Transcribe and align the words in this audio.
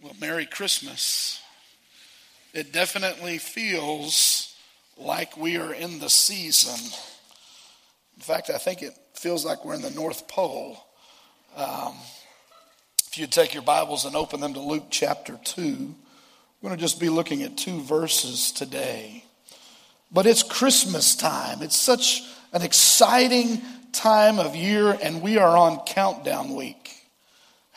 Well, 0.00 0.14
Merry 0.20 0.46
Christmas. 0.46 1.42
It 2.54 2.72
definitely 2.72 3.38
feels 3.38 4.54
like 4.96 5.36
we 5.36 5.56
are 5.56 5.74
in 5.74 5.98
the 5.98 6.08
season. 6.08 6.78
In 8.16 8.22
fact, 8.22 8.48
I 8.48 8.58
think 8.58 8.80
it 8.80 8.92
feels 9.14 9.44
like 9.44 9.64
we're 9.64 9.74
in 9.74 9.82
the 9.82 9.90
North 9.90 10.28
Pole. 10.28 10.78
Um, 11.56 11.96
if 13.08 13.18
you'd 13.18 13.32
take 13.32 13.54
your 13.54 13.64
Bibles 13.64 14.04
and 14.04 14.14
open 14.14 14.38
them 14.38 14.54
to 14.54 14.60
Luke 14.60 14.86
chapter 14.88 15.36
2, 15.42 15.94
we're 16.62 16.68
going 16.68 16.78
to 16.78 16.80
just 16.80 17.00
be 17.00 17.08
looking 17.08 17.42
at 17.42 17.56
two 17.56 17.80
verses 17.80 18.52
today. 18.52 19.24
But 20.12 20.26
it's 20.26 20.44
Christmas 20.44 21.16
time. 21.16 21.60
It's 21.60 21.76
such 21.76 22.22
an 22.52 22.62
exciting 22.62 23.62
time 23.90 24.38
of 24.38 24.54
year, 24.54 24.96
and 25.02 25.22
we 25.22 25.38
are 25.38 25.56
on 25.56 25.80
countdown 25.86 26.54
week. 26.54 26.97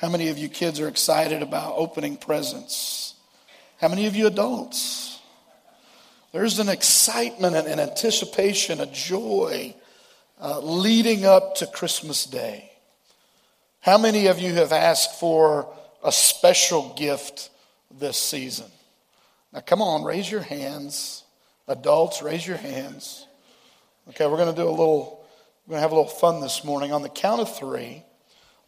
How 0.02 0.10
many 0.10 0.30
of 0.30 0.40
you 0.40 0.50
kids 0.50 0.80
are 0.80 0.88
excited 0.88 1.44
about 1.44 1.76
opening 1.78 2.18
presents? 2.18 3.14
How 3.80 3.88
many 3.88 4.08
of 4.08 4.16
you 4.16 4.26
adults? 4.26 5.20
There's 6.32 6.58
an 6.58 6.70
excitement 6.70 7.56
and 7.56 7.68
an 7.68 7.80
anticipation, 7.80 8.82
a 8.82 8.88
joy 8.88 9.76
uh, 10.42 10.60
leading 10.60 11.24
up 11.24 11.54
to 11.58 11.68
Christmas 11.68 12.26
Day. 12.26 12.72
How 13.82 14.00
many 14.00 14.26
of 14.26 14.40
you 14.40 14.54
have 14.54 14.72
asked 14.72 15.20
for 15.20 15.72
a 16.04 16.12
special 16.12 16.96
gift 16.96 17.52
this 17.92 18.18
season? 18.18 18.72
Now, 19.54 19.60
come 19.60 19.84
on, 19.84 20.04
raise 20.04 20.32
your 20.32 20.42
hands. 20.42 21.24
Adults, 21.68 22.24
raise 22.24 22.48
your 22.48 22.58
hands. 22.58 23.28
Okay, 24.10 24.26
we're 24.26 24.38
going 24.38 24.50
to 24.50 24.60
do 24.60 24.68
a 24.68 24.72
little, 24.72 25.24
we're 25.68 25.74
going 25.74 25.78
to 25.78 25.82
have 25.84 25.92
a 25.92 25.96
little 25.96 26.10
fun 26.10 26.42
this 26.42 26.64
morning. 26.64 26.92
On 26.92 27.04
the 27.04 27.10
count 27.10 27.40
of 27.40 27.56
three, 27.56 28.04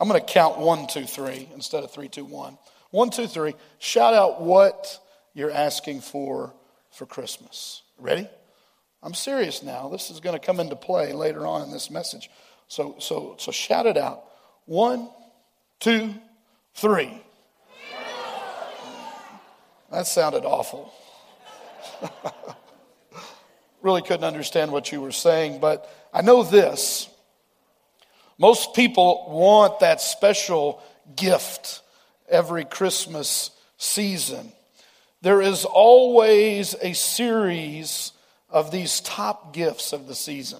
I'm 0.03 0.09
going 0.09 0.19
to 0.19 0.33
count 0.33 0.57
one, 0.57 0.85
two, 0.87 1.05
three 1.05 1.47
instead 1.53 1.85
of 1.85 1.91
three, 1.91 2.09
two, 2.09 2.25
one. 2.25 2.57
One, 2.91 3.09
two, 3.09 3.25
three. 3.25 3.55
Shout 3.79 4.13
out 4.13 4.41
what 4.41 4.99
you're 5.33 5.49
asking 5.49 6.01
for 6.01 6.53
for 6.91 7.05
Christmas. 7.05 7.83
Ready? 7.97 8.27
I'm 9.01 9.13
serious 9.13 9.63
now. 9.63 9.87
This 9.87 10.11
is 10.11 10.19
going 10.19 10.37
to 10.37 10.45
come 10.45 10.59
into 10.59 10.75
play 10.75 11.13
later 11.13 11.47
on 11.47 11.61
in 11.61 11.71
this 11.71 11.89
message. 11.89 12.29
So, 12.67 12.97
so, 12.99 13.37
so 13.39 13.53
shout 13.53 13.85
it 13.85 13.95
out. 13.95 14.25
One, 14.65 15.09
two, 15.79 16.13
three. 16.73 17.23
That 19.89 20.05
sounded 20.05 20.43
awful. 20.43 20.93
really 23.81 24.01
couldn't 24.01 24.25
understand 24.25 24.69
what 24.69 24.91
you 24.91 24.99
were 24.99 25.13
saying, 25.13 25.61
but 25.61 25.89
I 26.13 26.21
know 26.23 26.43
this 26.43 27.07
most 28.43 28.73
people 28.73 29.25
want 29.29 29.79
that 29.79 30.01
special 30.01 30.83
gift 31.15 31.81
every 32.27 32.65
Christmas 32.65 33.51
season. 33.77 34.51
There 35.21 35.41
is 35.41 35.63
always 35.63 36.75
a 36.81 36.91
series 36.91 38.11
of 38.49 38.69
these 38.69 38.99
top 38.99 39.53
gifts 39.53 39.93
of 39.93 40.07
the 40.07 40.13
season. 40.13 40.59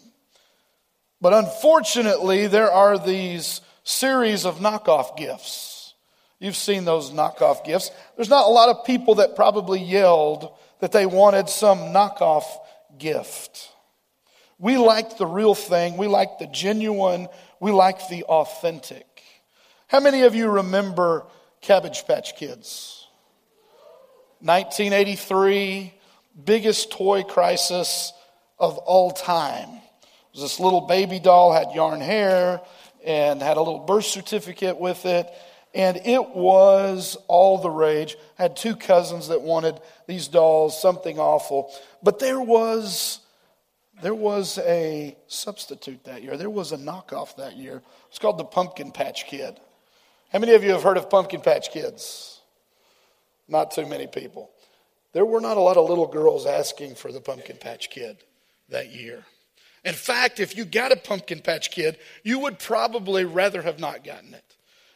But 1.19 1.33
unfortunately, 1.33 2.47
there 2.47 2.71
are 2.71 2.97
these 2.97 3.59
series 3.83 4.45
of 4.45 4.59
knockoff 4.59 5.17
gifts. 5.17 5.93
You've 6.39 6.55
seen 6.55 6.85
those 6.85 7.11
knockoff 7.11 7.65
gifts. 7.65 7.91
There's 8.15 8.29
not 8.29 8.47
a 8.47 8.49
lot 8.49 8.69
of 8.69 8.85
people 8.85 9.15
that 9.15 9.35
probably 9.35 9.81
yelled 9.81 10.53
that 10.79 10.93
they 10.93 11.05
wanted 11.05 11.49
some 11.49 11.79
knockoff 11.93 12.45
gift. 12.97 13.73
We 14.57 14.77
like 14.77 15.17
the 15.17 15.25
real 15.27 15.55
thing. 15.55 15.97
We 15.97 16.07
like 16.07 16.39
the 16.39 16.47
genuine. 16.47 17.27
We 17.63 17.71
like 17.71 18.09
the 18.09 18.25
authentic. 18.25 19.23
How 19.87 20.01
many 20.01 20.23
of 20.23 20.35
you 20.35 20.49
remember 20.49 21.25
Cabbage 21.61 22.05
Patch 22.05 22.35
Kids? 22.35 23.07
1983, 24.41 25.93
biggest 26.43 26.91
toy 26.91 27.23
crisis 27.23 28.11
of 28.59 28.77
all 28.79 29.11
time. 29.11 29.79
this 30.37 30.59
little 30.59 30.81
baby 30.81 31.21
doll, 31.21 31.53
had 31.53 31.71
yarn 31.73 32.01
hair, 32.01 32.59
and 33.05 33.41
had 33.41 33.55
a 33.55 33.61
little 33.61 33.79
birth 33.79 34.07
certificate 34.07 34.77
with 34.77 35.05
it. 35.05 35.31
And 35.73 35.95
it 36.03 36.35
was 36.35 37.15
all 37.29 37.59
the 37.59 37.69
rage. 37.69 38.17
I 38.37 38.41
had 38.41 38.57
two 38.57 38.75
cousins 38.75 39.29
that 39.29 39.41
wanted 39.41 39.79
these 40.05 40.27
dolls, 40.27 40.81
something 40.81 41.17
awful. 41.17 41.73
But 42.03 42.19
there 42.19 42.41
was 42.41 43.21
there 44.01 44.15
was 44.15 44.57
a 44.59 45.15
substitute 45.27 46.03
that 46.05 46.23
year. 46.23 46.37
There 46.37 46.49
was 46.49 46.71
a 46.71 46.77
knockoff 46.77 47.35
that 47.37 47.57
year. 47.57 47.81
It's 48.09 48.19
called 48.19 48.37
the 48.37 48.45
Pumpkin 48.45 48.91
Patch 48.91 49.27
Kid. 49.27 49.59
How 50.31 50.39
many 50.39 50.53
of 50.53 50.63
you 50.63 50.71
have 50.71 50.83
heard 50.83 50.97
of 50.97 51.09
Pumpkin 51.09 51.41
Patch 51.41 51.71
Kids? 51.71 52.41
Not 53.47 53.71
too 53.71 53.85
many 53.85 54.07
people. 54.07 54.49
There 55.11 55.25
were 55.25 55.41
not 55.41 55.57
a 55.57 55.61
lot 55.61 55.77
of 55.77 55.87
little 55.87 56.07
girls 56.07 56.45
asking 56.45 56.95
for 56.95 57.11
the 57.11 57.21
Pumpkin 57.21 57.57
Patch 57.57 57.89
Kid 57.91 58.17
that 58.69 58.91
year. 58.91 59.25
In 59.85 59.93
fact, 59.93 60.39
if 60.39 60.57
you 60.57 60.65
got 60.65 60.91
a 60.91 60.95
Pumpkin 60.95 61.41
Patch 61.41 61.69
Kid, 61.69 61.97
you 62.23 62.39
would 62.39 62.57
probably 62.57 63.25
rather 63.25 63.61
have 63.61 63.79
not 63.79 64.03
gotten 64.03 64.33
it. 64.33 64.55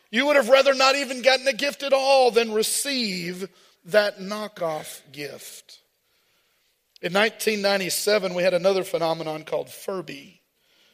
You 0.09 0.25
would 0.25 0.37
have 0.37 0.49
rather 0.49 0.73
not 0.73 0.95
even 0.95 1.21
gotten 1.21 1.47
a 1.47 1.53
gift 1.53 1.83
at 1.83 1.93
all 1.93 2.31
than 2.31 2.53
receive 2.53 3.49
that 3.85 4.19
knockoff 4.19 5.01
gift. 5.11 5.79
In 6.99 7.13
1997, 7.13 8.33
we 8.33 8.41
had 8.41 8.55
another 8.55 8.83
phenomenon 8.83 9.43
called 9.43 9.69
Furby. 9.69 10.41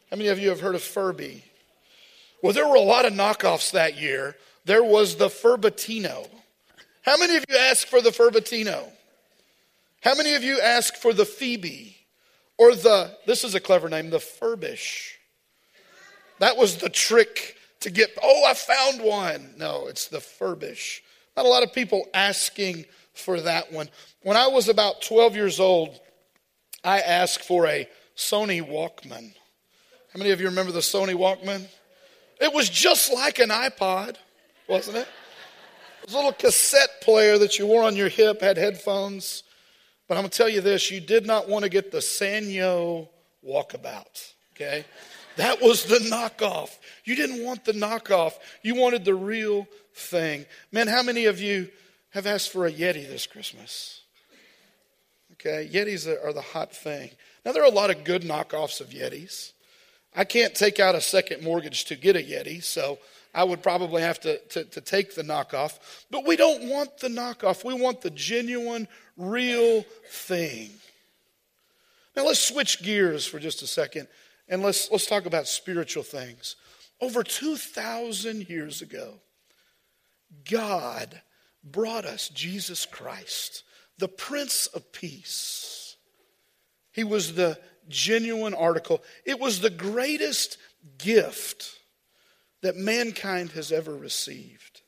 How 0.10 0.18
many 0.18 0.28
of 0.28 0.38
you 0.38 0.50
have 0.50 0.60
heard 0.60 0.76
of 0.76 0.84
Furby? 0.84 1.46
Well, 2.42 2.52
there 2.52 2.68
were 2.68 2.76
a 2.76 2.82
lot 2.82 3.06
of 3.06 3.14
knockoffs 3.14 3.72
that 3.72 3.98
year. 3.98 4.36
There 4.66 4.84
was 4.84 5.16
the 5.16 5.30
Furbatino. 5.30 6.28
How 7.04 7.18
many 7.18 7.38
of 7.38 7.46
you 7.48 7.58
asked 7.58 7.88
for 7.88 8.02
the 8.02 8.10
Furbatino? 8.10 8.86
How 10.02 10.14
many 10.16 10.34
of 10.34 10.44
you 10.44 10.60
asked 10.60 10.98
for 10.98 11.14
the 11.14 11.26
Phoebe? 11.26 11.96
Or 12.58 12.76
the, 12.76 13.18
this 13.26 13.46
is 13.46 13.56
a 13.56 13.62
clever 13.62 13.88
name, 13.88 14.10
the 14.10 14.20
Furbish. 14.20 15.12
That 16.40 16.58
was 16.58 16.78
the 16.78 16.90
trick 16.90 17.56
to 17.80 17.90
get, 17.90 18.10
oh, 18.22 18.44
I 18.46 18.54
found 18.54 19.02
one. 19.02 19.54
No, 19.58 19.88
it's 19.88 20.10
the 20.10 20.20
Furbish. 20.20 21.00
Not 21.38 21.46
a 21.46 21.50
lot 21.50 21.64
of 21.64 21.72
people 21.72 22.08
asking 22.14 22.86
for 23.14 23.40
that 23.42 23.72
one. 23.72 23.90
When 24.22 24.38
I 24.38 24.48
was 24.48 24.70
about 24.70 25.02
12 25.02 25.36
years 25.36 25.60
old, 25.60 26.00
I 26.84 27.00
asked 27.00 27.44
for 27.44 27.68
a 27.68 27.88
Sony 28.16 28.62
Walkman. 28.62 29.34
How 30.12 30.18
many 30.18 30.32
of 30.32 30.40
you 30.40 30.48
remember 30.48 30.72
the 30.72 30.80
Sony 30.80 31.16
Walkman? 31.16 31.66
It 32.40 32.54
was 32.54 32.70
just 32.70 33.12
like 33.14 33.40
an 33.40 33.50
iPod, 33.50 34.18
wasn't 34.68 34.98
it? 34.98 35.08
It 36.02 36.08
was 36.08 36.14
a 36.14 36.18
little 36.18 36.34
cassette 36.34 37.02
player 37.02 37.38
that 37.38 37.58
you 37.58 37.66
wore 37.66 37.84
on 37.84 37.96
your 37.96 38.10
hip, 38.10 38.42
had 38.42 38.58
headphones. 38.58 39.44
But 40.08 40.16
I'm 40.16 40.24
going 40.24 40.32
to 40.32 40.38
tell 40.38 40.50
you 40.50 40.62
this 40.62 40.92
you 40.92 41.00
did 41.00 41.26
not 41.26 41.48
want 41.48 41.64
to 41.64 41.70
get 41.70 41.92
the 41.92 42.00
Sanyo 42.00 43.08
Walkabout, 43.48 44.34
okay? 44.54 44.86
That 45.38 45.62
was 45.62 45.86
the 45.86 45.98
knockoff. 46.00 46.78
You 47.06 47.16
didn't 47.16 47.44
want 47.44 47.66
the 47.66 47.72
knockoff, 47.72 48.34
you 48.62 48.76
wanted 48.76 49.06
the 49.06 49.16
real 49.16 49.68
thing. 49.96 50.46
Man, 50.72 50.88
how 50.88 51.04
many 51.04 51.26
of 51.26 51.40
you 51.40 51.70
have 52.14 52.28
asked 52.28 52.52
for 52.52 52.66
a 52.66 52.72
Yeti 52.72 53.08
this 53.08 53.26
Christmas. 53.26 54.02
Okay, 55.34 55.68
Yetis 55.72 56.08
are 56.24 56.32
the 56.32 56.42
hot 56.42 56.74
thing. 56.74 57.10
Now, 57.44 57.52
there 57.52 57.64
are 57.64 57.72
a 57.72 57.74
lot 57.74 57.90
of 57.90 58.04
good 58.04 58.22
knockoffs 58.22 58.80
of 58.80 58.90
Yetis. 58.90 59.54
I 60.16 60.24
can't 60.24 60.54
take 60.54 60.80
out 60.80 60.94
a 60.94 61.02
second 61.02 61.44
mortgage 61.44 61.86
to 61.86 61.96
get 61.96 62.16
a 62.16 62.20
Yeti, 62.20 62.64
so 62.64 63.00
I 63.34 63.44
would 63.44 63.64
probably 63.64 64.04
have 64.04 64.20
to, 64.22 64.38
to, 64.38 64.64
to, 64.64 64.80
take 64.80 65.16
the 65.16 65.24
knockoff. 65.24 65.80
But 66.12 66.26
we 66.26 66.36
don't 66.36 66.70
want 66.70 67.00
the 67.00 67.08
knockoff. 67.08 67.66
We 67.66 67.74
want 67.74 68.02
the 68.02 68.12
genuine, 68.12 68.88
real 69.18 69.84
thing. 70.08 70.70
Now 72.16 72.28
let's 72.28 72.40
switch 72.40 72.84
gears 72.84 73.26
for 73.26 73.40
just 73.40 73.64
a 73.64 73.68
second 73.68 74.08
and 74.48 74.62
let's, 74.62 74.92
let's 74.92 75.08
talk 75.08 75.26
about 75.26 75.48
spiritual 75.48 76.04
things. 76.04 76.56
Over 77.02 77.24
2,000 77.24 78.48
years 78.50 78.84
ago, 78.84 79.16
God 80.50 81.22
brought 81.64 82.06
us 82.06 82.30
Jesus 82.30 82.86
Christ, 82.86 83.64
the 83.98 84.08
Prince 84.08 84.68
of 84.68 84.92
Peace. 84.92 85.96
He 86.92 87.04
was 87.04 87.34
the 87.34 87.60
genuine 87.90 88.54
article, 88.54 89.04
it 89.26 89.40
was 89.40 89.60
the 89.60 89.70
greatest 89.70 90.58
gift 90.98 91.80
that 92.62 92.78
mankind 92.78 93.52
has 93.52 93.72
ever 93.72 93.96
received. 93.96 94.82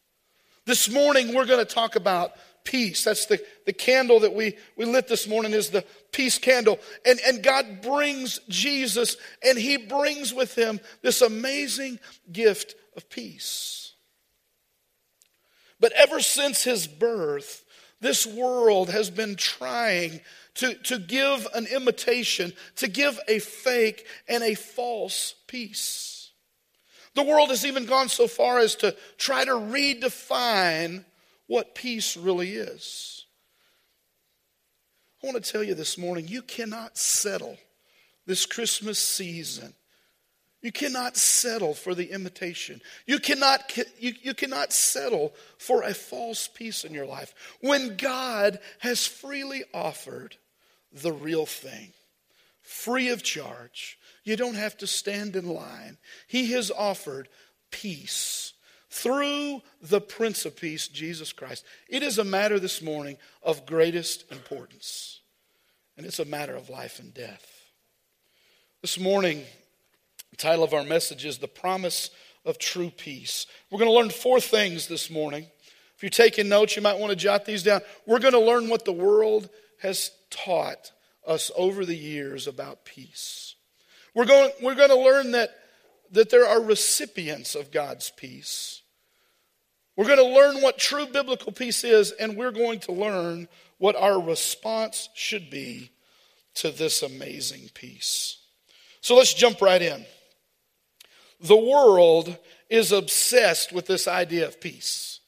This 0.65 0.89
morning, 0.89 1.33
we're 1.33 1.45
going 1.45 1.63
to 1.63 1.73
talk 1.73 1.95
about 1.95 2.31
peace. 2.63 3.03
That's 3.03 3.27
the, 3.27 3.39
the 3.65 3.73
candle 3.73 4.21
that 4.21 4.33
we, 4.33 4.57
we 4.75 4.85
lit 4.85 5.07
this 5.07 5.27
morning 5.27 5.53
is 5.53 5.69
the 5.69 5.85
peace 6.11 6.37
candle. 6.37 6.79
And, 7.05 7.19
and 7.25 7.43
God 7.43 7.81
brings 7.81 8.39
Jesus, 8.49 9.15
and 9.45 9.57
He 9.57 9.77
brings 9.77 10.33
with 10.33 10.55
Him 10.55 10.79
this 11.01 11.21
amazing 11.21 11.99
gift 12.31 12.75
of 12.97 13.09
peace. 13.09 13.84
But 15.79 15.91
ever 15.93 16.19
since 16.19 16.63
his 16.63 16.87
birth, 16.87 17.63
this 18.01 18.25
world 18.25 18.89
has 18.89 19.09
been 19.09 19.35
trying 19.35 20.21
to, 20.55 20.75
to 20.75 20.99
give 20.99 21.47
an 21.53 21.67
imitation, 21.67 22.53
to 22.77 22.87
give 22.87 23.19
a 23.27 23.39
fake 23.39 24.05
and 24.27 24.43
a 24.43 24.55
false 24.55 25.35
peace. 25.47 26.31
The 27.13 27.23
world 27.23 27.49
has 27.49 27.65
even 27.65 27.85
gone 27.85 28.09
so 28.09 28.27
far 28.27 28.59
as 28.59 28.75
to 28.75 28.95
try 29.17 29.45
to 29.45 29.51
redefine 29.51 31.05
what 31.47 31.75
peace 31.75 32.17
really 32.17 32.55
is. 32.55 33.25
I 35.23 35.27
want 35.27 35.43
to 35.43 35.51
tell 35.51 35.63
you 35.63 35.73
this 35.73 35.97
morning 35.97 36.27
you 36.27 36.41
cannot 36.41 36.97
settle 36.97 37.57
this 38.25 38.45
Christmas 38.45 38.99
season. 38.99 39.73
You 40.65 40.71
cannot 40.71 41.15
settle 41.15 41.75
for 41.75 41.93
the 41.93 42.09
imitation. 42.09 42.81
You 43.05 43.19
cannot, 43.19 43.77
you, 43.99 44.13
you 44.23 44.33
cannot 44.33 44.73
settle 44.73 45.35
for 45.59 45.83
a 45.83 45.93
false 45.93 46.47
peace 46.47 46.83
in 46.83 46.91
your 46.91 47.05
life 47.05 47.35
when 47.61 47.97
God 47.97 48.57
has 48.79 49.05
freely 49.05 49.63
offered 49.75 50.37
the 50.91 51.11
real 51.11 51.45
thing, 51.45 51.93
free 52.63 53.09
of 53.09 53.21
charge. 53.21 53.99
You 54.23 54.37
don't 54.37 54.55
have 54.55 54.75
to 54.77 54.87
stand 54.87 55.35
in 55.35 55.47
line. 55.47 55.99
He 56.25 56.53
has 56.53 56.71
offered 56.71 57.29
peace 57.69 58.53
through 58.89 59.61
the 59.83 60.01
Prince 60.01 60.45
of 60.45 60.55
Peace, 60.55 60.87
Jesus 60.87 61.31
Christ. 61.31 61.63
It 61.87 62.01
is 62.01 62.17
a 62.17 62.23
matter 62.23 62.57
this 62.57 62.81
morning 62.81 63.17
of 63.43 63.67
greatest 63.67 64.31
importance, 64.31 65.19
and 65.95 66.07
it's 66.07 66.17
a 66.17 66.25
matter 66.25 66.55
of 66.55 66.71
life 66.71 66.97
and 66.97 67.13
death. 67.13 67.51
This 68.81 68.99
morning, 68.99 69.43
the 70.35 70.41
title 70.41 70.65
of 70.65 70.73
our 70.73 70.83
message 70.83 71.23
is 71.23 71.37
The 71.37 71.47
Promise 71.47 72.09
of 72.43 72.57
True 72.57 72.89
Peace. 72.89 73.47
We're 73.71 73.79
going 73.79 73.89
to 73.89 73.95
learn 73.95 74.09
four 74.09 74.41
things 74.41 74.85
this 74.85 75.09
morning. 75.09 75.47
If 75.95 76.03
you're 76.03 76.09
taking 76.09 76.49
notes, 76.49 76.75
you 76.75 76.81
might 76.81 76.99
want 76.99 77.11
to 77.11 77.15
jot 77.15 77.45
these 77.45 77.63
down. 77.63 77.79
We're 78.05 78.19
going 78.19 78.33
to 78.33 78.41
learn 78.41 78.67
what 78.67 78.83
the 78.83 78.91
world 78.91 79.47
has 79.81 80.11
taught 80.29 80.91
us 81.25 81.51
over 81.55 81.85
the 81.85 81.95
years 81.95 82.47
about 82.47 82.83
peace. 82.83 83.55
We're 84.13 84.25
going, 84.25 84.51
we're 84.61 84.75
going 84.75 84.89
to 84.89 84.99
learn 84.99 85.31
that, 85.31 85.51
that 86.11 86.29
there 86.29 86.45
are 86.45 86.61
recipients 86.61 87.55
of 87.55 87.71
God's 87.71 88.11
peace. 88.17 88.81
We're 89.95 90.03
going 90.03 90.17
to 90.17 90.35
learn 90.35 90.61
what 90.61 90.77
true 90.77 91.05
biblical 91.05 91.53
peace 91.53 91.85
is, 91.85 92.11
and 92.11 92.35
we're 92.35 92.51
going 92.51 92.81
to 92.81 92.91
learn 92.91 93.47
what 93.77 93.95
our 93.95 94.21
response 94.21 95.07
should 95.15 95.49
be 95.49 95.91
to 96.55 96.71
this 96.71 97.03
amazing 97.03 97.69
peace. 97.73 98.39
So 98.99 99.15
let's 99.15 99.33
jump 99.33 99.61
right 99.61 99.81
in. 99.81 100.05
The 101.39 101.55
world 101.55 102.37
is 102.69 102.91
obsessed 102.91 103.71
with 103.71 103.85
this 103.85 104.07
idea 104.07 104.47
of 104.47 104.59
peace. 104.59 105.19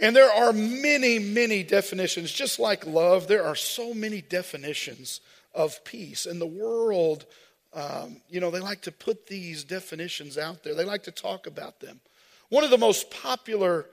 And 0.00 0.16
there 0.16 0.32
are 0.32 0.52
many, 0.52 1.20
many 1.20 1.62
definitions. 1.62 2.32
Just 2.32 2.58
like 2.58 2.86
love, 2.86 3.28
there 3.28 3.44
are 3.44 3.54
so 3.54 3.94
many 3.94 4.20
definitions 4.20 5.20
of 5.54 5.82
peace. 5.84 6.26
And 6.26 6.40
the 6.40 6.46
world, 6.46 7.24
um, 7.72 8.20
you 8.28 8.40
know, 8.40 8.50
they 8.50 8.58
like 8.58 8.82
to 8.82 8.92
put 8.92 9.28
these 9.28 9.62
definitions 9.62 10.36
out 10.36 10.64
there, 10.64 10.74
they 10.74 10.84
like 10.84 11.04
to 11.04 11.12
talk 11.12 11.46
about 11.46 11.78
them. 11.78 12.00
One 12.48 12.64
of 12.64 12.70
the 12.70 12.78
most 12.78 13.10
popular 13.10 13.86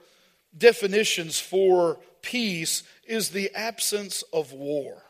definitions 0.58 1.40
for 1.40 2.00
peace 2.24 2.84
is 3.08 3.30
the 3.30 3.52
absence 3.54 4.24
of 4.34 4.52
war. 4.52 5.04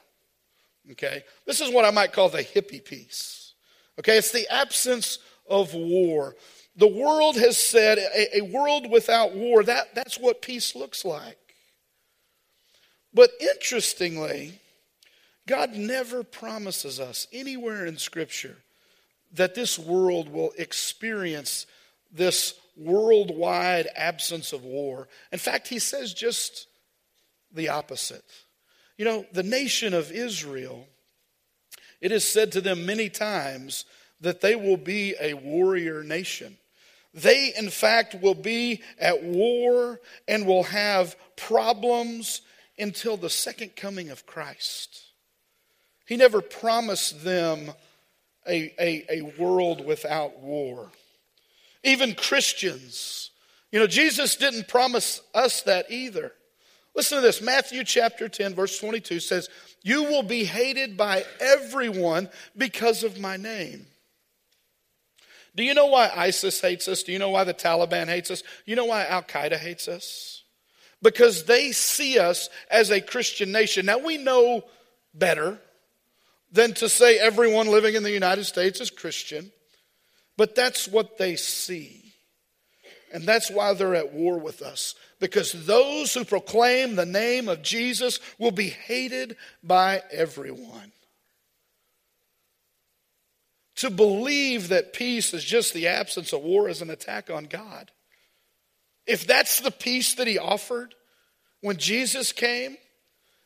Okay? 0.91 1.23
This 1.45 1.61
is 1.61 1.71
what 1.71 1.85
I 1.85 1.91
might 1.91 2.13
call 2.13 2.29
the 2.29 2.43
hippie 2.43 2.83
peace. 2.83 3.38
Okay? 3.99 4.17
It's 4.17 4.31
the 4.31 4.47
absence 4.51 5.19
of 5.49 5.73
war. 5.73 6.35
The 6.75 6.87
world 6.87 7.35
has 7.35 7.57
said 7.57 7.97
a, 7.97 8.37
a 8.37 8.41
world 8.41 8.89
without 8.89 9.35
war, 9.35 9.63
that, 9.63 9.93
that's 9.95 10.17
what 10.17 10.41
peace 10.41 10.75
looks 10.75 11.03
like. 11.03 11.37
But 13.13 13.31
interestingly, 13.39 14.59
God 15.47 15.73
never 15.73 16.23
promises 16.23 16.99
us 16.99 17.27
anywhere 17.33 17.85
in 17.85 17.97
Scripture 17.97 18.55
that 19.33 19.55
this 19.55 19.77
world 19.77 20.29
will 20.29 20.51
experience 20.57 21.65
this 22.11 22.53
worldwide 22.77 23.87
absence 23.95 24.53
of 24.53 24.63
war. 24.63 25.07
In 25.31 25.39
fact, 25.39 25.67
he 25.67 25.79
says 25.79 26.13
just 26.13 26.67
the 27.51 27.69
opposite. 27.69 28.23
You 28.97 29.05
know, 29.05 29.25
the 29.33 29.43
nation 29.43 29.93
of 29.93 30.11
Israel, 30.11 30.87
it 32.01 32.11
is 32.11 32.27
said 32.27 32.51
to 32.53 32.61
them 32.61 32.85
many 32.85 33.09
times 33.09 33.85
that 34.21 34.41
they 34.41 34.55
will 34.55 34.77
be 34.77 35.15
a 35.19 35.33
warrior 35.33 36.03
nation. 36.03 36.57
They, 37.13 37.53
in 37.57 37.69
fact, 37.69 38.15
will 38.21 38.35
be 38.35 38.81
at 38.99 39.23
war 39.23 39.99
and 40.27 40.45
will 40.45 40.63
have 40.63 41.15
problems 41.35 42.41
until 42.77 43.17
the 43.17 43.29
second 43.29 43.75
coming 43.75 44.09
of 44.09 44.25
Christ. 44.25 45.01
He 46.05 46.17
never 46.17 46.41
promised 46.41 47.23
them 47.23 47.71
a, 48.47 48.73
a, 48.79 49.05
a 49.09 49.21
world 49.37 49.85
without 49.85 50.39
war. 50.39 50.91
Even 51.83 52.13
Christians. 52.13 53.31
You 53.71 53.79
know, 53.79 53.87
Jesus 53.87 54.35
didn't 54.35 54.67
promise 54.67 55.21
us 55.33 55.61
that 55.63 55.91
either. 55.91 56.33
Listen 56.95 57.17
to 57.17 57.21
this 57.21 57.41
Matthew 57.41 57.83
chapter 57.83 58.27
10, 58.27 58.55
verse 58.55 58.79
22 58.79 59.19
says, 59.19 59.49
You 59.81 60.03
will 60.03 60.23
be 60.23 60.43
hated 60.43 60.97
by 60.97 61.25
everyone 61.39 62.29
because 62.57 63.03
of 63.03 63.19
my 63.19 63.37
name. 63.37 63.85
Do 65.55 65.63
you 65.63 65.73
know 65.73 65.87
why 65.87 66.11
ISIS 66.15 66.61
hates 66.61 66.87
us? 66.87 67.03
Do 67.03 67.11
you 67.11 67.19
know 67.19 67.31
why 67.31 67.43
the 67.43 67.53
Taliban 67.53 68.07
hates 68.07 68.31
us? 68.31 68.43
You 68.65 68.75
know 68.75 68.85
why 68.85 69.05
Al 69.05 69.23
Qaeda 69.23 69.57
hates 69.57 69.87
us? 69.87 70.43
Because 71.01 71.45
they 71.45 71.71
see 71.71 72.19
us 72.19 72.49
as 72.69 72.91
a 72.91 73.01
Christian 73.01 73.51
nation. 73.51 73.85
Now, 73.85 73.99
we 73.99 74.17
know 74.17 74.63
better 75.13 75.59
than 76.51 76.73
to 76.75 76.89
say 76.89 77.17
everyone 77.17 77.67
living 77.67 77.95
in 77.95 78.03
the 78.03 78.11
United 78.11 78.45
States 78.45 78.81
is 78.81 78.89
Christian. 78.89 79.51
But 80.37 80.55
that's 80.55 80.87
what 80.87 81.17
they 81.17 81.35
see. 81.35 82.13
And 83.11 83.27
that's 83.27 83.49
why 83.51 83.73
they're 83.73 83.95
at 83.95 84.13
war 84.13 84.37
with 84.37 84.61
us. 84.61 84.95
Because 85.19 85.65
those 85.65 86.13
who 86.13 86.23
proclaim 86.23 86.95
the 86.95 87.05
name 87.05 87.49
of 87.49 87.61
Jesus 87.61 88.19
will 88.37 88.51
be 88.51 88.69
hated 88.69 89.35
by 89.61 90.01
everyone. 90.11 90.91
To 93.77 93.89
believe 93.89 94.69
that 94.69 94.93
peace 94.93 95.33
is 95.33 95.43
just 95.43 95.73
the 95.73 95.87
absence 95.87 96.33
of 96.33 96.41
war 96.41 96.67
is 96.67 96.81
an 96.81 96.89
attack 96.89 97.29
on 97.29 97.45
God. 97.45 97.91
If 99.05 99.25
that's 99.25 99.59
the 99.61 99.71
peace 99.71 100.15
that 100.15 100.27
he 100.27 100.37
offered 100.37 100.95
when 101.61 101.77
Jesus 101.77 102.31
came, 102.31 102.77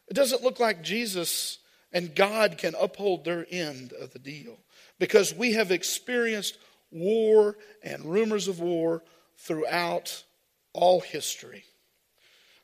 it 0.07 0.13
doesn't 0.13 0.43
look 0.43 0.59
like 0.59 0.83
Jesus 0.83 1.59
and 1.91 2.15
God 2.15 2.57
can 2.57 2.75
uphold 2.79 3.23
their 3.23 3.45
end 3.49 3.93
of 3.93 4.11
the 4.11 4.19
deal 4.19 4.57
because 4.99 5.33
we 5.33 5.53
have 5.53 5.71
experienced 5.71 6.57
war 6.91 7.55
and 7.83 8.03
rumors 8.03 8.47
of 8.47 8.59
war 8.59 9.03
throughout 9.37 10.23
all 10.73 10.99
history. 10.99 11.63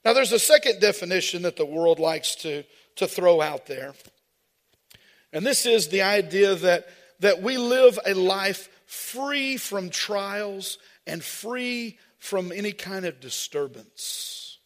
Now, 0.03 0.13
there's 0.13 0.31
a 0.31 0.39
second 0.39 0.79
definition 0.79 1.43
that 1.43 1.57
the 1.57 1.65
world 1.65 1.99
likes 1.99 2.35
to, 2.35 2.63
to 2.95 3.07
throw 3.07 3.41
out 3.41 3.65
there. 3.65 3.93
And 5.33 5.45
this 5.45 5.65
is 5.65 5.89
the 5.89 6.01
idea 6.01 6.55
that, 6.55 6.87
that 7.19 7.41
we 7.41 7.57
live 7.57 7.99
a 8.05 8.13
life 8.13 8.69
free 8.85 9.57
from 9.57 9.89
trials 9.89 10.77
and 11.05 11.23
free 11.23 11.99
from 12.17 12.51
any 12.51 12.71
kind 12.71 13.05
of 13.05 13.19
disturbance. 13.19 14.57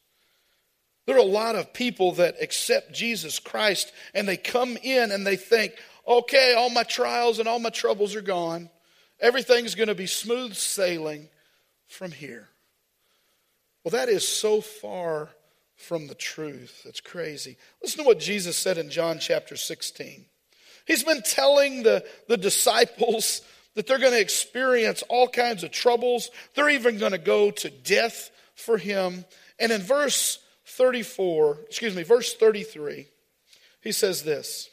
There 1.06 1.16
are 1.16 1.20
a 1.20 1.24
lot 1.24 1.56
of 1.56 1.74
people 1.74 2.14
that 2.14 2.42
accept 2.42 2.94
Jesus 2.94 3.40
Christ 3.40 3.92
and 4.14 4.28
they 4.28 4.38
come 4.38 4.78
in 4.82 5.12
and 5.12 5.28
they 5.28 5.36
think, 5.36 5.74
okay, 6.08 6.54
all 6.58 6.70
my 6.70 6.84
trials 6.84 7.40
and 7.40 7.48
all 7.48 7.60
my 7.60 7.70
troubles 7.70 8.16
are 8.16 8.22
gone. 8.22 8.70
Everything's 9.20 9.76
going 9.76 9.88
to 9.88 9.96
be 9.96 10.08
smooth 10.08 10.54
sailing 10.54 11.28
from 11.88 12.12
here. 12.12 12.48
Well, 13.84 13.92
that 13.92 14.10
is 14.10 14.28
so 14.28 14.62
far 14.62 15.30
from 15.76 16.08
the 16.08 16.16
truth. 16.16 16.84
It's 16.86 17.02
crazy. 17.02 17.58
Listen 17.82 18.04
to 18.04 18.08
what 18.08 18.20
Jesus 18.20 18.56
said 18.56 18.78
in 18.78 18.90
John 18.90 19.20
chapter 19.20 19.56
16. 19.56 20.26
He's 20.86 21.04
been 21.04 21.22
telling 21.22 21.84
the, 21.84 22.06
the 22.28 22.38
disciples 22.38 23.42
that 23.76 23.88
they're 23.88 24.00
going 24.00 24.14
to 24.14 24.22
experience 24.22 25.04
all 25.10 25.28
kinds 25.28 25.64
of 25.64 25.72
troubles. 25.72 26.30
They're 26.56 26.70
even 26.70 26.98
going 26.98 27.12
to 27.12 27.18
go 27.18 27.52
to 27.52 27.70
death 27.70 28.30
for 28.56 28.78
him. 28.78 29.26
And 29.60 29.72
in 29.72 29.82
verse 29.82 30.40
34, 30.66 31.60
excuse 31.68 31.96
me, 31.96 32.04
verse 32.04 32.34
33, 32.36 33.08
he 33.82 33.92
says 33.92 34.24
this 34.24 34.70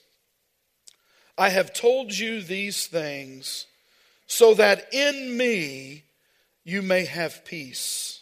I 1.36 1.48
have 1.48 1.72
told 1.72 2.16
you 2.16 2.42
these 2.42 2.86
things 2.86 3.66
so 4.26 4.54
that 4.54 4.92
in 4.92 5.36
me 5.36 6.04
you 6.64 6.82
may 6.82 7.04
have 7.06 7.44
peace. 7.44 8.19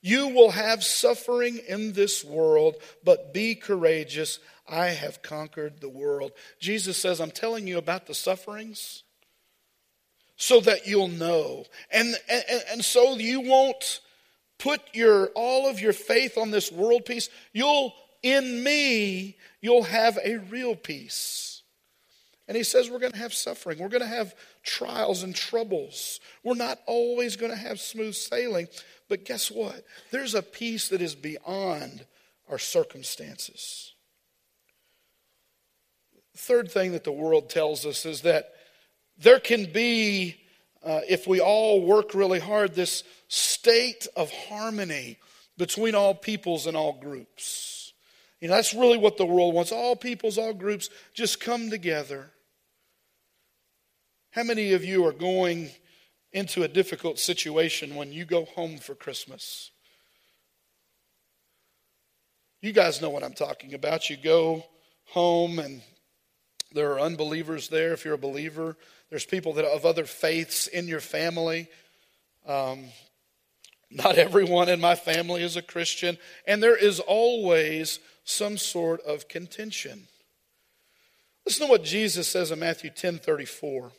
You 0.00 0.28
will 0.28 0.50
have 0.50 0.84
suffering 0.84 1.60
in 1.68 1.92
this 1.92 2.24
world, 2.24 2.76
but 3.04 3.32
be 3.34 3.54
courageous. 3.54 4.38
I 4.68 4.86
have 4.86 5.22
conquered 5.22 5.80
the 5.80 5.88
world. 5.88 6.32
Jesus 6.60 6.96
says, 6.96 7.20
I'm 7.20 7.30
telling 7.30 7.66
you 7.66 7.78
about 7.78 8.06
the 8.06 8.14
sufferings 8.14 9.02
so 10.36 10.60
that 10.60 10.86
you'll 10.86 11.08
know. 11.08 11.64
And, 11.90 12.14
and, 12.28 12.44
and 12.70 12.84
so 12.84 13.16
you 13.16 13.40
won't 13.40 14.00
put 14.58 14.80
your 14.92 15.28
all 15.34 15.68
of 15.68 15.80
your 15.80 15.92
faith 15.92 16.38
on 16.38 16.50
this 16.50 16.70
world 16.70 17.04
peace. 17.04 17.28
You'll 17.52 17.94
in 18.22 18.62
me, 18.64 19.36
you'll 19.60 19.84
have 19.84 20.18
a 20.24 20.38
real 20.38 20.74
peace. 20.74 21.45
And 22.48 22.56
he 22.56 22.62
says 22.62 22.88
we're 22.88 23.00
going 23.00 23.12
to 23.12 23.18
have 23.18 23.34
suffering. 23.34 23.78
We're 23.78 23.88
going 23.88 24.02
to 24.02 24.08
have 24.08 24.34
trials 24.62 25.22
and 25.22 25.34
troubles. 25.34 26.20
We're 26.44 26.54
not 26.54 26.78
always 26.86 27.36
going 27.36 27.50
to 27.50 27.58
have 27.58 27.80
smooth 27.80 28.14
sailing. 28.14 28.68
But 29.08 29.24
guess 29.24 29.50
what? 29.50 29.84
There's 30.10 30.34
a 30.34 30.42
peace 30.42 30.88
that 30.88 31.02
is 31.02 31.14
beyond 31.14 32.06
our 32.48 32.58
circumstances. 32.58 33.92
Third 36.36 36.70
thing 36.70 36.92
that 36.92 37.04
the 37.04 37.12
world 37.12 37.50
tells 37.50 37.84
us 37.84 38.06
is 38.06 38.22
that 38.22 38.52
there 39.18 39.40
can 39.40 39.72
be, 39.72 40.36
uh, 40.84 41.00
if 41.08 41.26
we 41.26 41.40
all 41.40 41.80
work 41.80 42.14
really 42.14 42.38
hard, 42.38 42.74
this 42.74 43.02
state 43.28 44.06
of 44.14 44.30
harmony 44.30 45.18
between 45.56 45.94
all 45.94 46.14
peoples 46.14 46.66
and 46.66 46.76
all 46.76 46.92
groups. 46.92 47.92
You 48.40 48.48
know, 48.48 48.54
that's 48.54 48.74
really 48.74 48.98
what 48.98 49.16
the 49.16 49.24
world 49.24 49.54
wants. 49.54 49.72
All 49.72 49.96
peoples, 49.96 50.36
all 50.36 50.52
groups 50.52 50.90
just 51.14 51.40
come 51.40 51.70
together. 51.70 52.30
How 54.36 54.42
many 54.42 54.74
of 54.74 54.84
you 54.84 55.06
are 55.06 55.12
going 55.12 55.70
into 56.30 56.62
a 56.62 56.68
difficult 56.68 57.18
situation 57.18 57.94
when 57.94 58.12
you 58.12 58.26
go 58.26 58.44
home 58.44 58.76
for 58.76 58.94
Christmas? 58.94 59.70
You 62.60 62.72
guys 62.72 63.00
know 63.00 63.08
what 63.08 63.24
I'm 63.24 63.32
talking 63.32 63.72
about. 63.72 64.10
You 64.10 64.18
go 64.18 64.66
home 65.06 65.58
and 65.58 65.80
there 66.70 66.92
are 66.92 67.00
unbelievers 67.00 67.70
there 67.70 67.94
if 67.94 68.04
you're 68.04 68.12
a 68.12 68.18
believer. 68.18 68.76
There's 69.08 69.24
people 69.24 69.54
that 69.54 69.64
of 69.64 69.86
other 69.86 70.04
faiths 70.04 70.66
in 70.66 70.86
your 70.86 71.00
family. 71.00 71.68
Um, 72.46 72.84
not 73.90 74.18
everyone 74.18 74.68
in 74.68 74.82
my 74.82 74.96
family 74.96 75.44
is 75.44 75.56
a 75.56 75.62
Christian, 75.62 76.18
and 76.46 76.62
there 76.62 76.76
is 76.76 77.00
always 77.00 78.00
some 78.24 78.58
sort 78.58 79.00
of 79.00 79.28
contention. 79.28 80.08
Listen 81.46 81.68
to 81.68 81.70
what 81.70 81.84
Jesus 81.84 82.28
says 82.28 82.50
in 82.50 82.58
Matthew 82.58 82.90
10 82.90 83.18
34. 83.18 83.92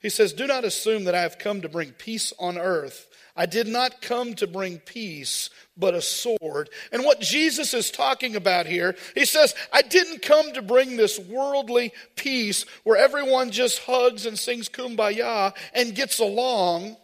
He 0.00 0.08
says, 0.08 0.32
Do 0.32 0.46
not 0.46 0.64
assume 0.64 1.04
that 1.04 1.14
I 1.14 1.22
have 1.22 1.38
come 1.38 1.60
to 1.60 1.68
bring 1.68 1.92
peace 1.92 2.32
on 2.38 2.58
earth. 2.58 3.06
I 3.36 3.46
did 3.46 3.68
not 3.68 4.02
come 4.02 4.34
to 4.34 4.46
bring 4.46 4.78
peace, 4.78 5.50
but 5.76 5.94
a 5.94 6.02
sword. 6.02 6.68
And 6.92 7.04
what 7.04 7.20
Jesus 7.20 7.72
is 7.74 7.90
talking 7.90 8.36
about 8.36 8.66
here, 8.66 8.96
he 9.14 9.24
says, 9.24 9.54
I 9.72 9.82
didn't 9.82 10.22
come 10.22 10.52
to 10.52 10.62
bring 10.62 10.96
this 10.96 11.18
worldly 11.18 11.92
peace 12.16 12.66
where 12.84 12.96
everyone 12.96 13.50
just 13.50 13.78
hugs 13.80 14.26
and 14.26 14.38
sings 14.38 14.68
kumbaya 14.68 15.54
and 15.72 15.94
gets 15.94 16.18
along. 16.18 16.96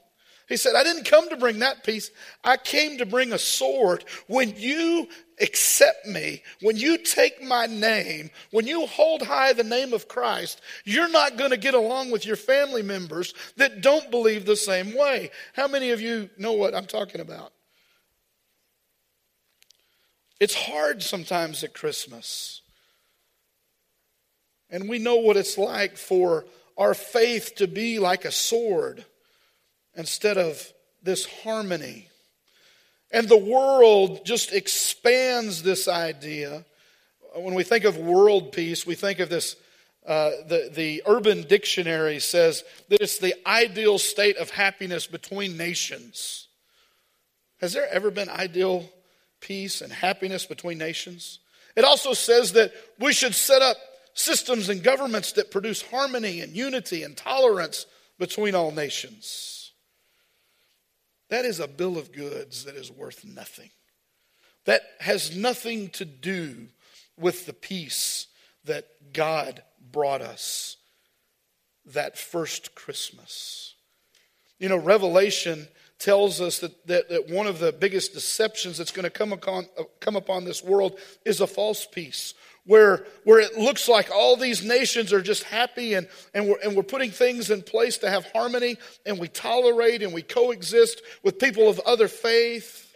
He 0.49 0.57
said, 0.57 0.77
I 0.77 0.85
didn't 0.85 1.05
come 1.05 1.29
to 1.29 1.37
bring 1.37 1.59
that 1.59 1.83
peace. 1.83 2.11
I 2.45 2.57
came 2.57 2.99
to 2.99 3.07
bring 3.07 3.33
a 3.33 3.39
sword. 3.39 4.05
When 4.29 4.55
you 4.57 5.09
accept 5.41 6.07
me, 6.07 6.43
when 6.61 6.77
you 6.77 6.99
take 6.99 7.43
my 7.43 7.67
name, 7.67 8.31
when 8.53 8.67
you 8.67 8.87
hold 8.87 9.23
high 9.23 9.53
the 9.53 9.65
name 9.65 9.93
of 9.93 10.07
Christ, 10.07 10.61
you're 10.85 11.11
not 11.11 11.37
going 11.37 11.51
to 11.51 11.57
get 11.57 11.75
along 11.75 12.13
with 12.13 12.25
your 12.25 12.37
family 12.37 12.83
members 12.83 13.35
that 13.57 13.81
don't 13.81 14.11
believe 14.11 14.47
the 14.47 14.57
same 14.57 14.97
way. 14.97 15.31
How 15.55 15.67
many 15.67 15.91
of 15.91 16.01
you 16.01 16.31
know 16.39 16.53
what 16.53 16.77
I'm 16.77 16.87
talking 16.87 17.21
about? 17.21 17.53
It's 20.39 20.55
hard 20.55 21.03
sometimes 21.03 21.65
at 21.65 21.75
Christmas. 21.75 22.61
And 24.71 24.89
we 24.89 24.99
know 25.01 25.17
what 25.17 25.37
it's 25.37 25.59
like 25.59 25.97
for 25.97 26.45
our 26.77 26.95
faith 26.95 27.57
to 27.57 27.67
be 27.67 27.99
like 27.99 28.25
a 28.25 28.31
sword 28.31 29.05
instead 29.97 30.39
of 30.39 30.73
this 31.03 31.27
harmony. 31.27 32.09
And 33.11 33.29
the 33.29 33.37
world 33.37 34.25
just 34.25 34.53
expands 34.53 35.63
this 35.63 35.89
idea. 35.89 36.65
When 37.35 37.55
we 37.55 37.63
think 37.63 37.85
of 37.85 37.97
world 37.97 38.53
peace, 38.53 38.87
we 38.87 38.95
think 38.95 39.21
of 39.21 39.29
this. 39.29 39.57
Uh, 40.07 40.31
the, 40.47 40.71
the 40.73 41.03
Urban 41.07 41.43
Dictionary 41.43 42.21
says 42.21 42.63
that 42.89 43.01
it's 43.01 43.19
the 43.19 43.35
ideal 43.49 43.99
state 43.99 44.37
of 44.37 44.51
happiness 44.51 45.07
between 45.07 45.57
nations. 45.57 46.47
Has 47.61 47.73
there 47.73 47.89
ever 47.91 48.11
been 48.11 48.29
ideal 48.29 48.89
peace 49.41 49.81
and 49.81 49.93
happiness 49.93 50.47
between 50.47 50.79
nations? 50.79 51.41
It 51.75 51.85
also 51.85 52.13
says 52.13 52.53
that 52.53 52.73
we 53.01 53.13
should 53.13 53.35
set 53.35 53.63
up 53.63 53.77
systems 54.15 54.69
and 54.69 54.83
governments 54.83 55.33
that 55.33 55.51
produce 55.51 55.83
harmony 55.83 56.41
and 56.41 56.57
unity 56.57 57.03
and 57.03 57.17
tolerance 57.17 57.87
between 58.19 58.55
all 58.55 58.71
nations. 58.71 59.66
That 61.29 61.45
is 61.45 61.61
a 61.61 61.69
bill 61.69 61.99
of 61.99 62.13
goods 62.13 62.65
that 62.65 62.77
is 62.77 62.91
worth 62.91 63.25
nothing. 63.25 63.71
That 64.65 64.83
has 65.01 65.37
nothing 65.37 65.91
to 65.91 66.05
do 66.05 66.69
with 67.19 67.47
the 67.47 67.53
peace 67.53 68.27
that 68.65 68.87
God 69.13 69.63
brought 69.93 70.23
us 70.23 70.77
that 71.87 72.19
first 72.19 72.75
Christmas. 72.75 73.75
You 74.59 74.69
know, 74.69 74.77
Revelation 74.77 75.69
tells 75.99 76.41
us 76.41 76.59
that, 76.59 76.87
that, 76.87 77.09
that 77.09 77.29
one 77.29 77.47
of 77.47 77.59
the 77.59 77.73
biggest 77.73 78.13
deceptions 78.13 78.79
that's 78.79 78.91
going 78.91 79.05
to 79.05 79.11
come 79.11 79.33
upon, 79.33 79.67
uh, 79.79 79.85
come 80.01 80.17
upon 80.17 80.45
this 80.45 80.63
world 80.63 80.99
is 81.25 81.41
a 81.41 81.47
false 81.47 81.87
peace 81.87 82.35
where, 82.67 83.07
where 83.25 83.41
it 83.41 83.57
looks 83.57 83.89
like 83.89 84.11
all 84.11 84.37
these 84.37 84.65
nations 84.65 85.13
are 85.13 85.23
just 85.23 85.45
happy 85.45 85.95
and, 85.95 86.09
and, 86.35 86.49
we're, 86.49 86.59
and 86.63 86.77
we're 86.77 86.83
putting 86.83 87.11
things 87.11 87.51
in 87.51 87.63
place 87.63 87.99
to 87.99 88.11
have 88.11 88.27
harmony 88.33 88.77
and 89.07 89.19
we 89.19 89.29
tolerate 89.29 90.03
and 90.03 90.13
we 90.13 90.23
coexist 90.23 91.01
with 91.23 91.39
people 91.39 91.69
of 91.69 91.81
other 91.81 92.09
faith. 92.09 92.95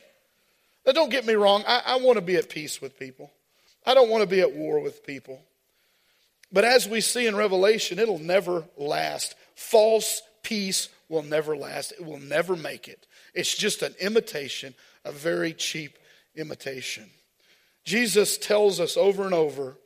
Now, 0.85 0.93
don't 0.93 1.11
get 1.11 1.25
me 1.25 1.35
wrong, 1.35 1.63
I, 1.67 1.83
I 1.87 1.97
want 1.99 2.17
to 2.17 2.23
be 2.23 2.37
at 2.37 2.49
peace 2.49 2.83
with 2.83 2.99
people, 2.99 3.31
I 3.87 3.95
don't 3.95 4.11
want 4.11 4.23
to 4.23 4.29
be 4.29 4.41
at 4.41 4.55
war 4.55 4.81
with 4.81 5.07
people. 5.07 5.41
But 6.53 6.65
as 6.65 6.89
we 6.89 7.01
see 7.01 7.27
in 7.27 7.37
Revelation, 7.37 8.01
it'll 8.01 8.19
never 8.19 8.65
last. 8.77 9.37
False 9.55 10.21
peace 10.43 10.89
will 11.09 11.23
never 11.23 11.57
last, 11.57 11.93
it 11.93 12.05
will 12.05 12.19
never 12.19 12.57
make 12.57 12.89
it. 12.89 13.07
It's 13.35 13.55
just 13.55 13.83
an 13.83 13.95
imitation, 14.01 14.75
a 15.05 15.13
very 15.13 15.53
cheap 15.53 15.97
imitation. 16.35 17.09
Jesus 17.85 18.39
tells 18.39 18.81
us 18.81 18.97
over 18.97 19.25
and 19.25 19.35
over 19.35 19.77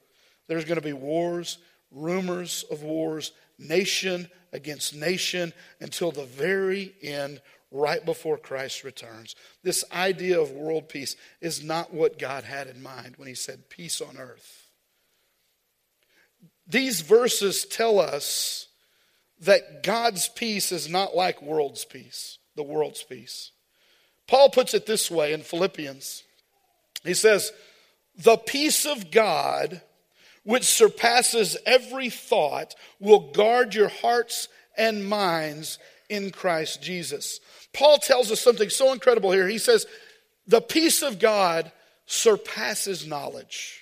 there's 0.48 0.64
going 0.64 0.80
to 0.80 0.82
be 0.82 0.92
wars, 0.92 1.58
rumors 1.90 2.64
of 2.70 2.82
wars, 2.82 3.32
nation 3.58 4.28
against 4.52 4.94
nation 4.94 5.52
until 5.80 6.10
the 6.10 6.24
very 6.24 6.92
end, 7.02 7.40
right 7.70 8.04
before 8.04 8.38
Christ 8.38 8.84
returns. 8.84 9.34
This 9.62 9.84
idea 9.92 10.40
of 10.40 10.52
world 10.52 10.88
peace 10.88 11.16
is 11.40 11.62
not 11.62 11.92
what 11.92 12.18
God 12.18 12.44
had 12.44 12.68
in 12.68 12.82
mind 12.82 13.14
when 13.16 13.28
he 13.28 13.34
said 13.34 13.68
peace 13.68 14.00
on 14.00 14.16
earth. 14.16 14.68
These 16.66 17.00
verses 17.02 17.66
tell 17.66 17.98
us 17.98 18.68
that 19.40 19.82
God's 19.82 20.28
peace 20.28 20.72
is 20.72 20.88
not 20.88 21.16
like 21.16 21.42
world's 21.42 21.84
peace, 21.84 22.38
the 22.54 22.62
world's 22.62 23.02
peace. 23.02 23.50
Paul 24.28 24.50
puts 24.50 24.72
it 24.72 24.86
this 24.86 25.10
way 25.10 25.32
in 25.32 25.42
Philippians. 25.42 26.22
He 27.02 27.12
says, 27.12 27.52
the 28.16 28.36
peace 28.36 28.86
of 28.86 29.10
God, 29.10 29.82
which 30.44 30.64
surpasses 30.64 31.56
every 31.66 32.10
thought, 32.10 32.74
will 33.00 33.32
guard 33.32 33.74
your 33.74 33.88
hearts 33.88 34.48
and 34.76 35.08
minds 35.08 35.78
in 36.08 36.30
Christ 36.30 36.82
Jesus. 36.82 37.40
Paul 37.72 37.98
tells 37.98 38.30
us 38.30 38.40
something 38.40 38.70
so 38.70 38.92
incredible 38.92 39.32
here. 39.32 39.48
He 39.48 39.58
says, 39.58 39.86
The 40.46 40.60
peace 40.60 41.02
of 41.02 41.18
God 41.18 41.72
surpasses 42.06 43.06
knowledge. 43.06 43.80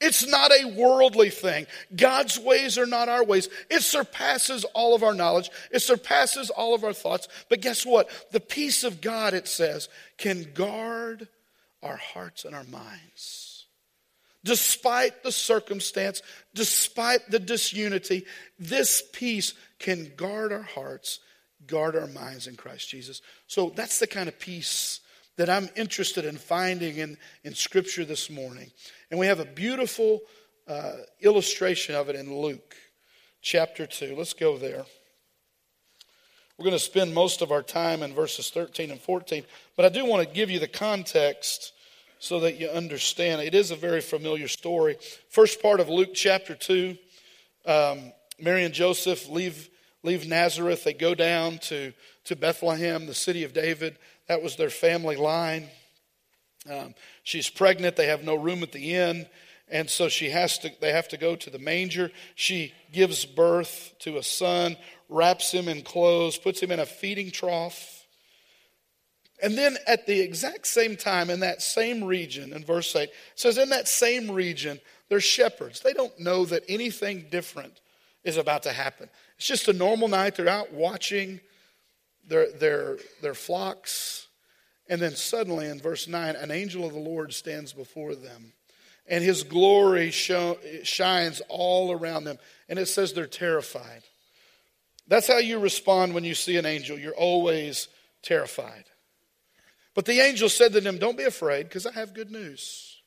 It's 0.00 0.26
not 0.26 0.50
a 0.50 0.74
worldly 0.76 1.30
thing. 1.30 1.66
God's 1.94 2.38
ways 2.38 2.76
are 2.76 2.86
not 2.86 3.08
our 3.08 3.24
ways. 3.24 3.48
It 3.70 3.82
surpasses 3.82 4.64
all 4.74 4.96
of 4.96 5.04
our 5.04 5.14
knowledge. 5.14 5.48
It 5.70 5.78
surpasses 5.78 6.50
all 6.50 6.74
of 6.74 6.82
our 6.82 6.92
thoughts. 6.92 7.28
But 7.48 7.60
guess 7.60 7.86
what? 7.86 8.08
The 8.32 8.40
peace 8.40 8.82
of 8.82 9.00
God, 9.00 9.32
it 9.32 9.46
says, 9.46 9.88
can 10.18 10.48
guard 10.54 11.28
our 11.82 11.96
hearts 11.96 12.44
and 12.44 12.54
our 12.54 12.64
minds. 12.64 13.66
Despite 14.44 15.22
the 15.22 15.32
circumstance, 15.32 16.20
despite 16.54 17.30
the 17.30 17.38
disunity, 17.38 18.26
this 18.58 19.02
peace 19.12 19.54
can 19.78 20.12
guard 20.16 20.52
our 20.52 20.62
hearts, 20.62 21.20
guard 21.66 21.94
our 21.94 22.08
minds 22.08 22.48
in 22.48 22.56
Christ 22.56 22.88
Jesus. 22.88 23.22
So 23.46 23.70
that's 23.70 24.00
the 24.00 24.06
kind 24.06 24.28
of 24.28 24.38
peace 24.38 25.00
that 25.36 25.48
I'm 25.48 25.68
interested 25.76 26.24
in 26.24 26.36
finding 26.36 26.96
in, 26.96 27.16
in 27.44 27.54
Scripture 27.54 28.04
this 28.04 28.28
morning. 28.28 28.70
And 29.10 29.20
we 29.20 29.26
have 29.26 29.40
a 29.40 29.44
beautiful 29.44 30.20
uh, 30.66 30.92
illustration 31.20 31.94
of 31.94 32.08
it 32.08 32.16
in 32.16 32.36
Luke 32.36 32.74
chapter 33.40 33.86
2. 33.86 34.14
Let's 34.16 34.34
go 34.34 34.58
there. 34.58 34.84
We're 36.62 36.70
going 36.70 36.78
to 36.78 36.84
spend 36.84 37.12
most 37.12 37.42
of 37.42 37.50
our 37.50 37.64
time 37.64 38.04
in 38.04 38.14
verses 38.14 38.50
13 38.50 38.92
and 38.92 39.00
14, 39.00 39.42
but 39.74 39.84
I 39.84 39.88
do 39.88 40.06
want 40.06 40.24
to 40.24 40.32
give 40.32 40.48
you 40.48 40.60
the 40.60 40.68
context 40.68 41.72
so 42.20 42.38
that 42.38 42.60
you 42.60 42.68
understand. 42.68 43.42
It 43.42 43.52
is 43.52 43.72
a 43.72 43.74
very 43.74 44.00
familiar 44.00 44.46
story. 44.46 44.96
First 45.28 45.60
part 45.60 45.80
of 45.80 45.88
Luke 45.88 46.10
chapter 46.14 46.54
2 46.54 46.96
um, 47.66 48.12
Mary 48.38 48.62
and 48.62 48.72
Joseph 48.72 49.28
leave, 49.28 49.70
leave 50.04 50.28
Nazareth. 50.28 50.84
They 50.84 50.92
go 50.92 51.16
down 51.16 51.58
to, 51.62 51.92
to 52.26 52.36
Bethlehem, 52.36 53.06
the 53.06 53.12
city 53.14 53.42
of 53.42 53.52
David. 53.52 53.96
That 54.28 54.40
was 54.40 54.54
their 54.54 54.70
family 54.70 55.16
line. 55.16 55.66
Um, 56.70 56.94
she's 57.24 57.50
pregnant. 57.50 57.96
They 57.96 58.06
have 58.06 58.22
no 58.22 58.36
room 58.36 58.62
at 58.62 58.70
the 58.70 58.94
inn. 58.94 59.26
And 59.68 59.88
so 59.88 60.08
she 60.10 60.28
has 60.30 60.58
to, 60.58 60.70
they 60.80 60.92
have 60.92 61.08
to 61.08 61.16
go 61.16 61.34
to 61.34 61.50
the 61.50 61.58
manger. 61.58 62.12
She 62.34 62.74
gives 62.92 63.24
birth 63.24 63.94
to 64.00 64.18
a 64.18 64.22
son, 64.22 64.76
wraps 65.12 65.52
him 65.52 65.68
in 65.68 65.82
clothes, 65.82 66.38
puts 66.38 66.60
him 66.60 66.70
in 66.70 66.80
a 66.80 66.86
feeding 66.86 67.30
trough. 67.30 68.06
And 69.42 69.58
then 69.58 69.76
at 69.86 70.06
the 70.06 70.20
exact 70.20 70.66
same 70.66 70.96
time, 70.96 71.28
in 71.28 71.40
that 71.40 71.62
same 71.62 72.04
region, 72.04 72.52
in 72.52 72.64
verse 72.64 72.94
8, 72.94 73.10
says, 73.34 73.58
In 73.58 73.70
that 73.70 73.88
same 73.88 74.30
region, 74.30 74.80
there's 75.08 75.24
shepherds. 75.24 75.80
They 75.80 75.92
don't 75.92 76.18
know 76.18 76.44
that 76.46 76.62
anything 76.68 77.26
different 77.30 77.80
is 78.24 78.36
about 78.36 78.62
to 78.62 78.72
happen. 78.72 79.10
It's 79.36 79.46
just 79.46 79.68
a 79.68 79.72
normal 79.72 80.08
night. 80.08 80.36
They're 80.36 80.48
out 80.48 80.72
watching 80.72 81.40
their, 82.26 82.52
their, 82.52 82.98
their 83.20 83.34
flocks. 83.34 84.28
And 84.88 85.00
then 85.00 85.16
suddenly 85.16 85.66
in 85.66 85.80
verse 85.80 86.06
9, 86.06 86.36
an 86.36 86.50
angel 86.50 86.86
of 86.86 86.92
the 86.92 87.00
Lord 87.00 87.32
stands 87.34 87.72
before 87.72 88.14
them. 88.14 88.52
And 89.08 89.24
his 89.24 89.42
glory 89.42 90.12
show, 90.12 90.58
shines 90.84 91.42
all 91.48 91.90
around 91.90 92.24
them. 92.24 92.38
And 92.68 92.78
it 92.78 92.86
says 92.86 93.12
they're 93.12 93.26
terrified. 93.26 94.04
That's 95.08 95.26
how 95.26 95.38
you 95.38 95.58
respond 95.58 96.14
when 96.14 96.24
you 96.24 96.34
see 96.34 96.56
an 96.56 96.66
angel. 96.66 96.98
You're 96.98 97.14
always 97.14 97.88
terrified. 98.22 98.84
But 99.94 100.06
the 100.06 100.20
angel 100.20 100.48
said 100.48 100.72
to 100.72 100.80
them, 100.80 100.98
Don't 100.98 101.18
be 101.18 101.24
afraid, 101.24 101.64
because 101.64 101.86
I 101.86 101.92
have 101.92 102.14
good 102.14 102.30
news. 102.30 103.02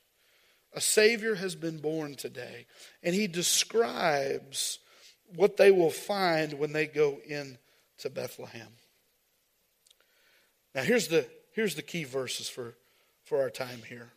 A 0.72 0.80
Savior 0.80 1.34
has 1.36 1.54
been 1.54 1.78
born 1.78 2.14
today. 2.14 2.66
And 3.02 3.14
he 3.14 3.26
describes 3.26 4.78
what 5.34 5.56
they 5.56 5.70
will 5.70 5.90
find 5.90 6.54
when 6.54 6.72
they 6.72 6.86
go 6.86 7.18
into 7.26 8.10
Bethlehem. 8.12 8.68
Now, 10.74 10.82
here's 10.82 11.08
the, 11.08 11.26
here's 11.52 11.74
the 11.74 11.82
key 11.82 12.04
verses 12.04 12.48
for, 12.48 12.74
for 13.24 13.40
our 13.40 13.50
time 13.50 13.80
here. 13.88 14.10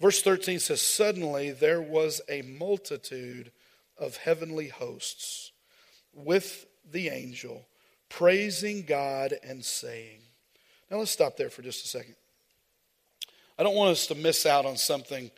Verse 0.00 0.22
13 0.22 0.60
says, 0.60 0.80
Suddenly 0.80 1.50
there 1.50 1.82
was 1.82 2.22
a 2.28 2.42
multitude 2.42 3.50
of 3.98 4.16
heavenly 4.16 4.68
hosts 4.68 5.49
with 6.14 6.66
the 6.90 7.08
angel, 7.08 7.66
praising 8.08 8.82
God 8.82 9.34
and 9.42 9.64
saying. 9.64 10.20
Now 10.90 10.98
let's 10.98 11.10
stop 11.10 11.36
there 11.36 11.50
for 11.50 11.62
just 11.62 11.84
a 11.84 11.88
second. 11.88 12.16
I 13.58 13.62
don't 13.62 13.76
want 13.76 13.90
us 13.90 14.06
to 14.08 14.14
miss 14.14 14.46
out 14.46 14.66
on 14.66 14.76
something 14.76 15.30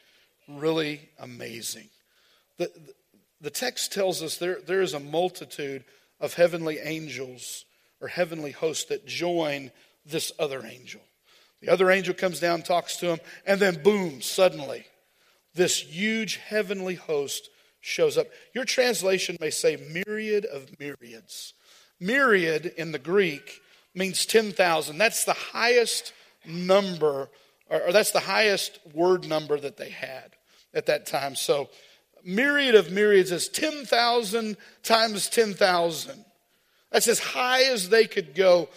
really 0.49 1.09
amazing. 1.19 1.88
The, 2.59 2.71
the 3.41 3.50
text 3.50 3.93
tells 3.93 4.23
us 4.23 4.37
there, 4.38 4.61
there 4.61 4.83
is 4.83 4.95
a 4.95 5.00
multitude 5.00 5.85
of 6.21 6.35
heavenly 6.35 6.79
angels 6.79 7.64
or 8.00 8.09
heavenly 8.09 8.52
hosts 8.52 8.85
that 8.87 9.07
join 9.07 9.71
this 10.07 10.33
other 10.38 10.64
angel. 10.64 11.00
The 11.61 11.69
other 11.69 11.91
angel 11.91 12.14
comes 12.14 12.41
down, 12.41 12.62
talks 12.62 12.97
to 12.99 13.07
him, 13.07 13.21
and 13.47 13.61
then 13.61 13.83
boom, 13.83 14.21
suddenly, 14.21 14.87
this 15.55 15.81
huge 15.81 16.37
heavenly 16.37 16.97
host 16.97 17.50
shows 17.83 18.17
up. 18.17 18.29
Your 18.55 18.65
translation 18.65 19.37
may 19.41 19.51
say 19.51 19.77
myriad 19.77 20.47
of 20.47 20.71
myriads. 20.81 21.53
Myriad 22.01 22.73
in 22.79 22.93
the 22.93 22.99
Greek 22.99 23.61
means 23.95 24.25
10,000. 24.25 24.97
That's 24.97 25.25
the 25.25 25.35
highest 25.35 26.15
number, 26.47 27.29
or, 27.69 27.93
that's 27.93 28.12
the 28.12 28.21
highest 28.21 28.79
word 28.95 29.29
number 29.29 29.59
that 29.59 29.77
they 29.77 29.91
had 29.91 30.33
at 30.73 30.87
that 30.87 31.07
time. 31.07 31.35
So 31.35 31.69
myriad 32.25 32.75
of 32.75 32.91
myriads 32.91 33.33
is 33.33 33.49
10,000 33.49 34.57
times 34.83 35.29
10,000. 35.29 36.25
That's 36.91 37.09
as 37.09 37.19
high 37.19 37.65
as 37.65 37.89
they 37.89 38.07
could 38.07 38.35
go. 38.35 38.69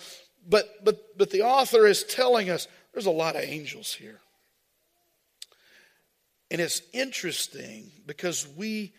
But, 0.48 0.84
but, 0.84 1.18
but 1.18 1.30
the 1.30 1.44
author 1.44 1.86
is 1.86 2.04
telling 2.04 2.50
us 2.50 2.68
there's 2.94 3.06
a 3.06 3.12
lot 3.12 3.36
of 3.36 3.44
angels 3.44 3.94
here. 3.94 4.20
And 6.52 6.62
it's 6.62 6.82
interesting 6.94 7.92
because 8.06 8.48
we 8.56 8.94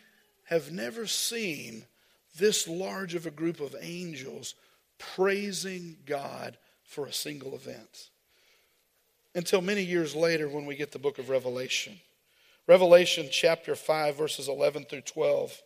have 0.45 0.73
never 0.73 1.07
seen 1.07 1.85
this 2.39 2.69
large 2.69 3.15
of 3.15 3.27
a 3.27 3.31
group 3.31 3.61
of 3.61 3.75
angels 3.81 4.55
praising 4.99 5.97
God 6.07 6.57
for 6.85 7.07
a 7.07 7.13
single 7.13 7.55
event. 7.55 8.11
Until 9.35 9.61
many 9.61 9.83
years 9.83 10.15
later, 10.15 10.49
when 10.49 10.67
we 10.67 10.77
get 10.77 10.93
the 10.93 10.99
book 10.99 11.19
of 11.19 11.29
Revelation. 11.29 12.01
Revelation 12.67 13.29
chapter 13.31 13.75
5, 13.75 14.17
verses 14.17 14.49
11 14.49 14.87
through 14.87 15.03
12. 15.03 15.61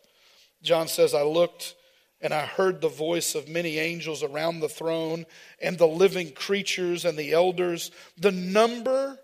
John 0.62 0.88
says, 0.88 1.14
I 1.14 1.22
looked 1.22 1.76
and 2.20 2.34
I 2.34 2.44
heard 2.44 2.80
the 2.80 2.88
voice 2.88 3.34
of 3.34 3.48
many 3.48 3.78
angels 3.78 4.22
around 4.22 4.60
the 4.60 4.68
throne 4.68 5.24
and 5.62 5.78
the 5.78 5.86
living 5.86 6.32
creatures 6.32 7.04
and 7.04 7.16
the 7.16 7.32
elders. 7.32 7.90
The 8.18 8.32
number 8.32 9.18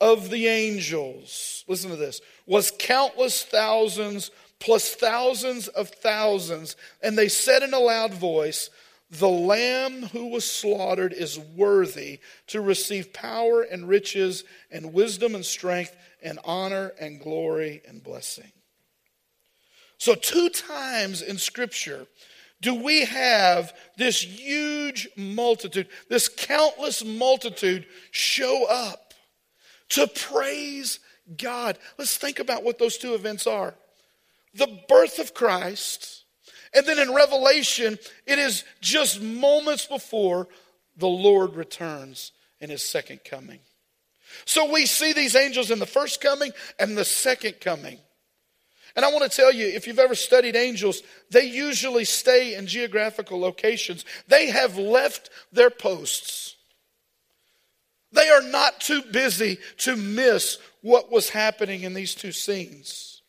of 0.00 0.30
the 0.30 0.46
angels, 0.46 1.64
listen 1.68 1.90
to 1.90 1.96
this, 1.96 2.20
was 2.46 2.72
countless 2.78 3.42
thousands 3.42 4.30
plus 4.60 4.94
thousands 4.94 5.68
of 5.68 5.88
thousands. 5.88 6.76
And 7.02 7.18
they 7.18 7.28
said 7.28 7.62
in 7.62 7.74
a 7.74 7.78
loud 7.78 8.14
voice, 8.14 8.70
The 9.10 9.28
Lamb 9.28 10.02
who 10.02 10.28
was 10.28 10.48
slaughtered 10.48 11.12
is 11.12 11.38
worthy 11.38 12.20
to 12.48 12.60
receive 12.60 13.12
power 13.12 13.62
and 13.62 13.88
riches 13.88 14.44
and 14.70 14.92
wisdom 14.92 15.34
and 15.34 15.44
strength 15.44 15.96
and 16.22 16.38
honor 16.44 16.92
and 17.00 17.20
glory 17.20 17.82
and 17.88 18.02
blessing. 18.02 18.52
So, 19.98 20.14
two 20.14 20.48
times 20.48 21.20
in 21.20 21.36
Scripture, 21.36 22.06
do 22.62 22.74
we 22.74 23.04
have 23.06 23.74
this 23.96 24.22
huge 24.22 25.08
multitude, 25.16 25.88
this 26.08 26.28
countless 26.28 27.04
multitude 27.04 27.86
show 28.10 28.66
up 28.66 29.09
to 29.90 30.06
praise 30.06 30.98
God? 31.36 31.78
Let's 31.98 32.16
think 32.16 32.38
about 32.38 32.64
what 32.64 32.78
those 32.78 32.98
two 32.98 33.14
events 33.14 33.46
are 33.46 33.74
the 34.54 34.80
birth 34.88 35.18
of 35.18 35.32
Christ, 35.32 36.24
and 36.74 36.84
then 36.86 36.98
in 36.98 37.14
Revelation, 37.14 37.98
it 38.26 38.38
is 38.38 38.64
just 38.80 39.20
moments 39.20 39.86
before 39.86 40.48
the 40.96 41.08
Lord 41.08 41.54
returns 41.54 42.32
in 42.60 42.70
his 42.70 42.82
second 42.82 43.20
coming. 43.24 43.60
So 44.44 44.72
we 44.72 44.86
see 44.86 45.12
these 45.12 45.34
angels 45.34 45.70
in 45.70 45.78
the 45.78 45.86
first 45.86 46.20
coming 46.20 46.52
and 46.78 46.96
the 46.96 47.04
second 47.04 47.60
coming. 47.60 47.98
And 48.96 49.04
I 49.04 49.12
want 49.12 49.30
to 49.30 49.36
tell 49.36 49.52
you, 49.52 49.66
if 49.66 49.86
you've 49.86 49.98
ever 49.98 50.14
studied 50.14 50.56
angels, 50.56 51.02
they 51.30 51.44
usually 51.44 52.04
stay 52.04 52.54
in 52.54 52.66
geographical 52.66 53.38
locations. 53.38 54.04
They 54.28 54.50
have 54.50 54.76
left 54.76 55.30
their 55.52 55.70
posts. 55.70 56.56
They 58.12 58.28
are 58.28 58.42
not 58.42 58.80
too 58.80 59.02
busy 59.02 59.58
to 59.78 59.96
miss 59.96 60.58
what 60.82 61.12
was 61.12 61.30
happening 61.30 61.82
in 61.82 61.94
these 61.94 62.14
two 62.14 62.32
scenes. 62.32 63.22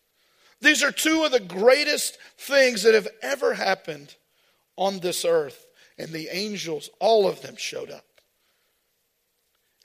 These 0.60 0.84
are 0.84 0.92
two 0.92 1.24
of 1.24 1.32
the 1.32 1.40
greatest 1.40 2.18
things 2.38 2.84
that 2.84 2.94
have 2.94 3.08
ever 3.22 3.54
happened 3.54 4.16
on 4.76 5.00
this 5.00 5.26
earth. 5.26 5.68
And 5.98 6.10
the 6.10 6.30
angels, 6.32 6.90
all 7.00 7.28
of 7.28 7.42
them 7.42 7.56
showed 7.58 7.92
up 7.92 8.06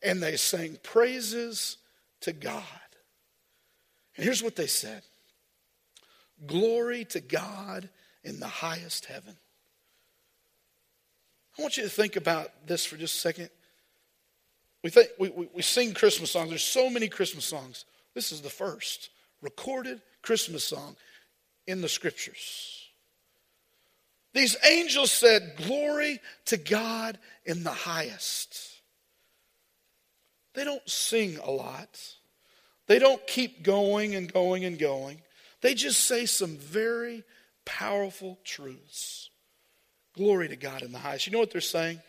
and 0.03 0.23
they 0.23 0.37
sang 0.37 0.79
praises 0.83 1.79
to 2.21 2.33
God. 2.33 2.63
And 4.17 4.25
here's 4.25 4.43
what 4.43 4.57
they 4.57 4.67
said 4.67 5.03
Glory 6.47 7.05
to 7.07 7.21
God 7.21 7.89
in 8.23 8.41
the 8.41 8.47
highest 8.47 9.07
heaven. 9.07 9.37
I 11.59 11.63
want 11.63 11.77
you 11.77 11.83
to 11.85 11.89
think 11.89 12.17
about 12.17 12.67
this 12.67 12.85
for 12.85 12.97
just 12.97 13.17
a 13.17 13.21
second. 13.21 13.51
We, 14.87 14.91
think, 14.91 15.09
we, 15.19 15.31
we, 15.31 15.49
we 15.53 15.63
sing 15.63 15.95
Christmas 15.95 16.31
songs. 16.31 16.49
There's 16.49 16.63
so 16.63 16.89
many 16.89 17.09
Christmas 17.09 17.45
songs. 17.45 17.87
This 18.15 18.31
is 18.31 18.41
the 18.41 18.49
first 18.49 19.11
recorded 19.43 20.01
Christmas 20.23 20.63
song 20.63 20.95
in 21.67 21.81
the 21.81 21.89
scriptures. 21.89 22.85
These 24.33 24.57
angels 24.65 25.11
said, 25.11 25.55
Glory 25.57 26.21
to 26.45 26.57
God 26.57 27.19
in 27.45 27.65
the 27.65 27.73
highest. 27.73 28.81
They 30.55 30.63
don't 30.63 30.89
sing 30.89 31.37
a 31.43 31.51
lot. 31.51 32.01
They 32.87 33.01
don't 33.01 33.27
keep 33.27 33.65
going 33.65 34.15
and 34.15 34.33
going 34.33 34.65
and 34.65 34.79
going. 34.79 35.21
They 35.63 35.75
just 35.75 36.05
say 36.05 36.27
some 36.27 36.59
very 36.59 37.25
powerful 37.65 38.39
truths. 38.45 39.31
Glory 40.15 40.47
to 40.47 40.57
God 40.57 40.83
in 40.83 40.93
the 40.93 40.99
highest. 40.99 41.27
You 41.27 41.33
know 41.33 41.41
what 41.41 41.51
they're 41.51 41.61
saying? 41.61 42.01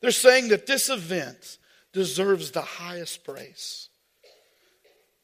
They're 0.00 0.12
saying 0.12 0.48
that 0.48 0.66
this 0.66 0.88
event 0.88 1.58
deserves 1.92 2.50
the 2.50 2.62
highest 2.62 3.24
praise. 3.24 3.88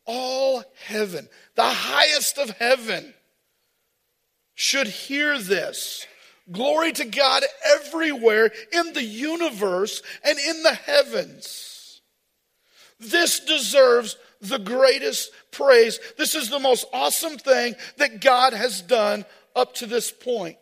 All 0.05 0.65
heaven, 0.87 1.29
the 1.55 1.65
highest 1.65 2.39
of 2.39 2.51
heaven, 2.51 3.13
should 4.55 4.87
hear 4.87 5.39
this. 5.39 6.07
Glory 6.51 6.93
to 6.93 7.05
God 7.05 7.45
everywhere 7.77 8.51
in 8.73 8.93
the 8.95 9.05
universe 9.05 10.03
and 10.25 10.39
in 10.39 10.63
the 10.63 10.75
heavens. 10.75 12.01
This 12.99 13.41
deserves 13.41 14.17
the 14.41 14.59
greatest 14.59 15.31
praise. 15.51 16.01
This 16.17 16.35
is 16.35 16.49
the 16.49 16.59
most 16.59 16.87
awesome 16.93 17.37
thing 17.37 17.75
that 17.99 18.21
God 18.21 18.53
has 18.55 18.81
done 18.81 19.25
up 19.55 19.75
to 19.75 19.87
this 19.87 20.11
point. 20.11 20.57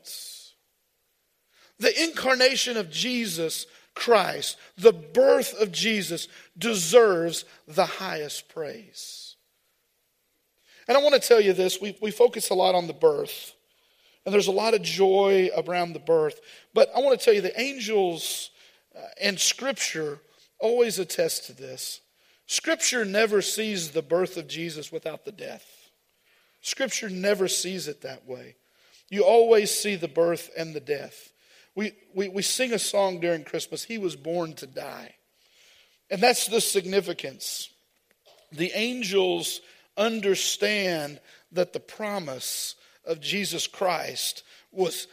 The 1.79 2.03
incarnation 2.05 2.77
of 2.77 2.91
Jesus 2.91 3.67
Christ, 3.97 4.59
the 4.77 4.93
birth 4.93 5.61
of 5.61 5.73
Jesus, 5.73 6.29
deserves 6.57 7.45
the 7.67 7.87
highest 7.87 8.49
praise. 8.49 9.35
And 10.87 10.97
I 10.97 11.03
want 11.03 11.21
to 11.21 11.29
tell 11.29 11.41
you 11.41 11.53
this 11.53 11.81
we, 11.81 11.97
we 12.01 12.13
focus 12.13 12.51
a 12.51 12.55
lot 12.55 12.77
on 12.77 12.87
the 12.87 12.93
birth, 12.93 13.55
and 14.25 14.33
there's 14.33 14.47
a 14.47 14.53
lot 14.53 14.75
of 14.75 14.83
joy 14.83 15.51
around 15.57 15.95
the 15.95 15.99
birth. 15.99 16.41
But 16.75 16.91
I 16.95 17.01
want 17.01 17.19
to 17.19 17.25
tell 17.25 17.35
you 17.35 17.41
the 17.41 17.61
angels 17.61 18.51
uh, 18.97 19.01
and 19.21 19.41
Scripture 19.41 20.21
always 20.59 20.99
attest 20.99 21.47
to 21.47 21.53
this. 21.53 22.01
Scripture 22.47 23.05
never 23.05 23.43
sees 23.43 23.91
the 23.91 24.03
birth 24.03 24.37
of 24.37 24.47
Jesus 24.47 24.93
without 24.93 25.25
the 25.25 25.33
death. 25.33 25.91
Scripture 26.61 27.09
never 27.09 27.49
sees 27.49 27.89
it 27.89 28.03
that 28.03 28.27
way. 28.27 28.57
You 29.09 29.25
always 29.25 29.71
see 29.71 29.97
the 29.97 30.09
birth 30.09 30.51
and 30.57 30.75
the 30.75 30.81
death. 30.81 31.33
We, 31.77 31.93
we, 32.15 32.29
we 32.29 32.43
sing 32.43 32.73
a 32.73 32.79
song 32.79 33.21
during 33.21 33.45
Christmas, 33.45 33.85
He 33.85 33.99
was 33.99 34.17
born 34.17 34.55
to 34.55 34.67
die. 34.67 35.15
And 36.11 36.21
that's 36.21 36.47
the 36.47 36.61
significance. 36.61 37.71
The 38.51 38.73
angels 38.75 39.61
understand 39.97 41.21
that 41.53 41.73
the 41.73 41.81
promise 41.81 42.75
of 43.05 43.21
Jesus 43.21 43.67
Christ 43.67 44.43
was 44.73 45.07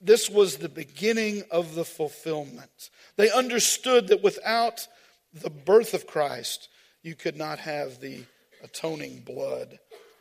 this 0.00 0.30
was 0.30 0.56
the 0.56 0.68
beginning 0.68 1.42
of 1.50 1.74
the 1.74 1.84
fulfillment. 1.84 2.90
They 3.16 3.30
understood 3.30 4.08
that 4.08 4.22
without 4.22 4.86
the 5.34 5.50
birth 5.50 5.92
of 5.92 6.06
Christ, 6.06 6.68
you 7.02 7.14
could 7.14 7.36
not 7.36 7.58
have 7.58 8.00
the 8.00 8.24
atoning 8.62 9.20
blood 9.20 9.78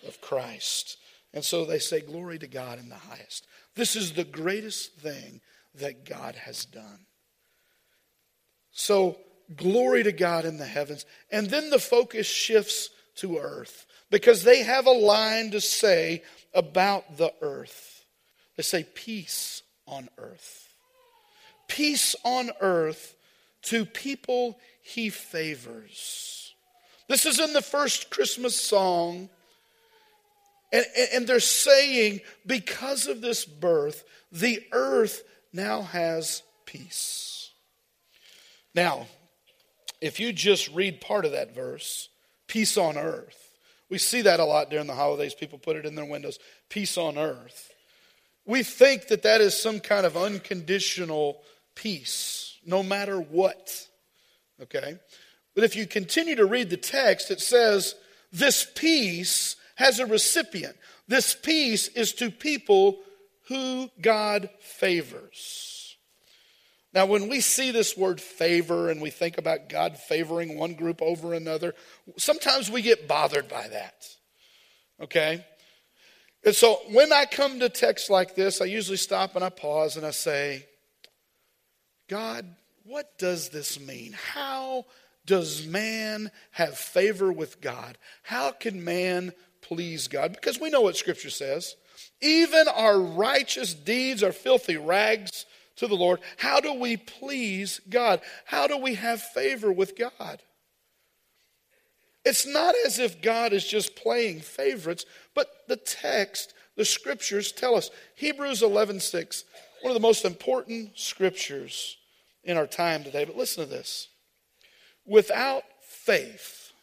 of 0.07 0.19
Christ. 0.19 0.97
And 1.33 1.43
so 1.43 1.63
they 1.63 1.79
say, 1.79 2.01
Glory 2.01 2.39
to 2.39 2.47
God 2.47 2.79
in 2.79 2.89
the 2.89 2.95
highest. 2.95 3.45
This 3.75 3.95
is 3.95 4.13
the 4.13 4.23
greatest 4.23 4.95
thing 4.95 5.41
that 5.79 6.05
God 6.05 6.35
has 6.35 6.65
done. 6.65 7.05
So, 8.71 9.17
glory 9.55 10.03
to 10.03 10.11
God 10.11 10.45
in 10.45 10.57
the 10.57 10.65
heavens. 10.65 11.05
And 11.31 11.49
then 11.49 11.69
the 11.69 11.79
focus 11.79 12.27
shifts 12.27 12.89
to 13.17 13.37
earth 13.37 13.85
because 14.11 14.43
they 14.43 14.63
have 14.63 14.85
a 14.85 14.91
line 14.91 15.51
to 15.51 15.61
say 15.61 16.23
about 16.53 17.17
the 17.17 17.33
earth. 17.41 18.05
They 18.55 18.63
say, 18.63 18.85
peace 18.93 19.63
on 19.87 20.09
earth. 20.17 20.73
Peace 21.67 22.15
on 22.23 22.51
earth 22.61 23.15
to 23.63 23.85
people 23.85 24.57
he 24.81 25.09
favors. 25.09 26.53
This 27.07 27.25
is 27.25 27.39
in 27.39 27.53
the 27.53 27.61
first 27.61 28.09
Christmas 28.09 28.59
song. 28.59 29.29
And, 30.71 30.85
and 31.13 31.27
they're 31.27 31.39
saying, 31.39 32.21
because 32.45 33.07
of 33.07 33.21
this 33.21 33.45
birth, 33.45 34.03
the 34.31 34.61
earth 34.71 35.23
now 35.57 35.81
has 35.81 36.43
peace. 36.65 37.51
Now, 38.73 39.07
if 39.99 40.19
you 40.19 40.31
just 40.31 40.73
read 40.73 41.01
part 41.01 41.25
of 41.25 41.31
that 41.31 41.53
verse, 41.53 42.07
peace 42.47 42.77
on 42.77 42.97
earth, 42.97 43.51
we 43.89 43.97
see 43.97 44.21
that 44.21 44.39
a 44.39 44.45
lot 44.45 44.69
during 44.69 44.87
the 44.87 44.93
holidays. 44.93 45.33
People 45.33 45.57
put 45.57 45.75
it 45.75 45.85
in 45.85 45.95
their 45.95 46.05
windows 46.05 46.39
peace 46.69 46.97
on 46.97 47.17
earth. 47.17 47.71
We 48.45 48.63
think 48.63 49.07
that 49.07 49.23
that 49.23 49.41
is 49.41 49.61
some 49.61 49.79
kind 49.79 50.05
of 50.05 50.15
unconditional 50.15 51.41
peace, 51.75 52.57
no 52.65 52.83
matter 52.83 53.19
what. 53.19 53.87
Okay? 54.61 54.95
But 55.55 55.63
if 55.63 55.75
you 55.75 55.87
continue 55.87 56.35
to 56.35 56.45
read 56.45 56.69
the 56.69 56.77
text, 56.77 57.31
it 57.31 57.41
says, 57.41 57.95
This 58.31 58.65
peace 58.75 59.55
has 59.75 59.99
a 59.99 60.05
recipient. 60.05 60.75
This 61.07 61.33
peace 61.33 61.87
is 61.89 62.13
to 62.13 62.29
people 62.29 62.99
who 63.47 63.89
God 64.01 64.49
favors. 64.59 65.95
Now, 66.93 67.05
when 67.05 67.29
we 67.29 67.41
see 67.41 67.71
this 67.71 67.95
word 67.95 68.19
favor 68.19 68.89
and 68.89 69.01
we 69.01 69.09
think 69.09 69.37
about 69.37 69.69
God 69.69 69.97
favoring 69.97 70.57
one 70.57 70.73
group 70.73 71.01
over 71.01 71.33
another, 71.33 71.75
sometimes 72.17 72.71
we 72.71 72.81
get 72.81 73.07
bothered 73.07 73.47
by 73.47 73.67
that. 73.67 74.07
Okay? 75.01 75.45
And 76.43 76.55
so 76.55 76.79
when 76.91 77.11
I 77.11 77.25
come 77.25 77.59
to 77.59 77.69
texts 77.69 78.09
like 78.09 78.35
this, 78.35 78.61
I 78.61 78.65
usually 78.65 78.97
stop 78.97 79.35
and 79.35 79.43
I 79.43 79.49
pause 79.49 79.97
and 79.97 80.05
I 80.05 80.11
say, 80.11 80.65
God, 82.09 82.45
what 82.83 83.17
does 83.17 83.49
this 83.49 83.79
mean? 83.79 84.13
How 84.13 84.85
does 85.25 85.67
man 85.67 86.31
have 86.51 86.77
favor 86.77 87.31
with 87.31 87.59
God? 87.59 87.97
How 88.23 88.51
can 88.51 88.83
man 88.83 89.33
please 89.61 90.07
God? 90.07 90.33
Because 90.33 90.59
we 90.59 90.69
know 90.69 90.81
what 90.81 90.95
Scripture 90.95 91.29
says. 91.29 91.75
Even 92.21 92.67
our 92.67 92.99
righteous 92.99 93.73
deeds 93.73 94.23
are 94.23 94.31
filthy 94.31 94.77
rags 94.77 95.45
to 95.77 95.87
the 95.87 95.95
Lord. 95.95 96.19
How 96.37 96.59
do 96.59 96.73
we 96.73 96.97
please 96.97 97.79
God? 97.89 98.21
How 98.45 98.67
do 98.67 98.77
we 98.77 98.95
have 98.95 99.21
favor 99.21 99.71
with 99.71 99.97
God? 99.97 100.41
It's 102.25 102.45
not 102.45 102.75
as 102.85 102.99
if 102.99 103.21
God 103.21 103.53
is 103.53 103.65
just 103.65 103.95
playing 103.95 104.41
favorites, 104.41 105.05
but 105.33 105.49
the 105.67 105.77
text, 105.77 106.53
the 106.75 106.83
scriptures 106.83 107.51
tell 107.53 107.75
us. 107.75 107.89
Hebrews 108.15 108.61
11:6, 108.61 109.45
one 109.81 109.91
of 109.91 109.93
the 109.93 110.05
most 110.05 110.25
important 110.25 110.97
scriptures 110.99 111.95
in 112.43 112.57
our 112.57 112.67
time 112.67 113.03
today. 113.03 113.23
But 113.23 113.37
listen 113.37 113.63
to 113.63 113.69
this. 113.69 114.09
Without 115.05 115.63
faith, 115.81 116.73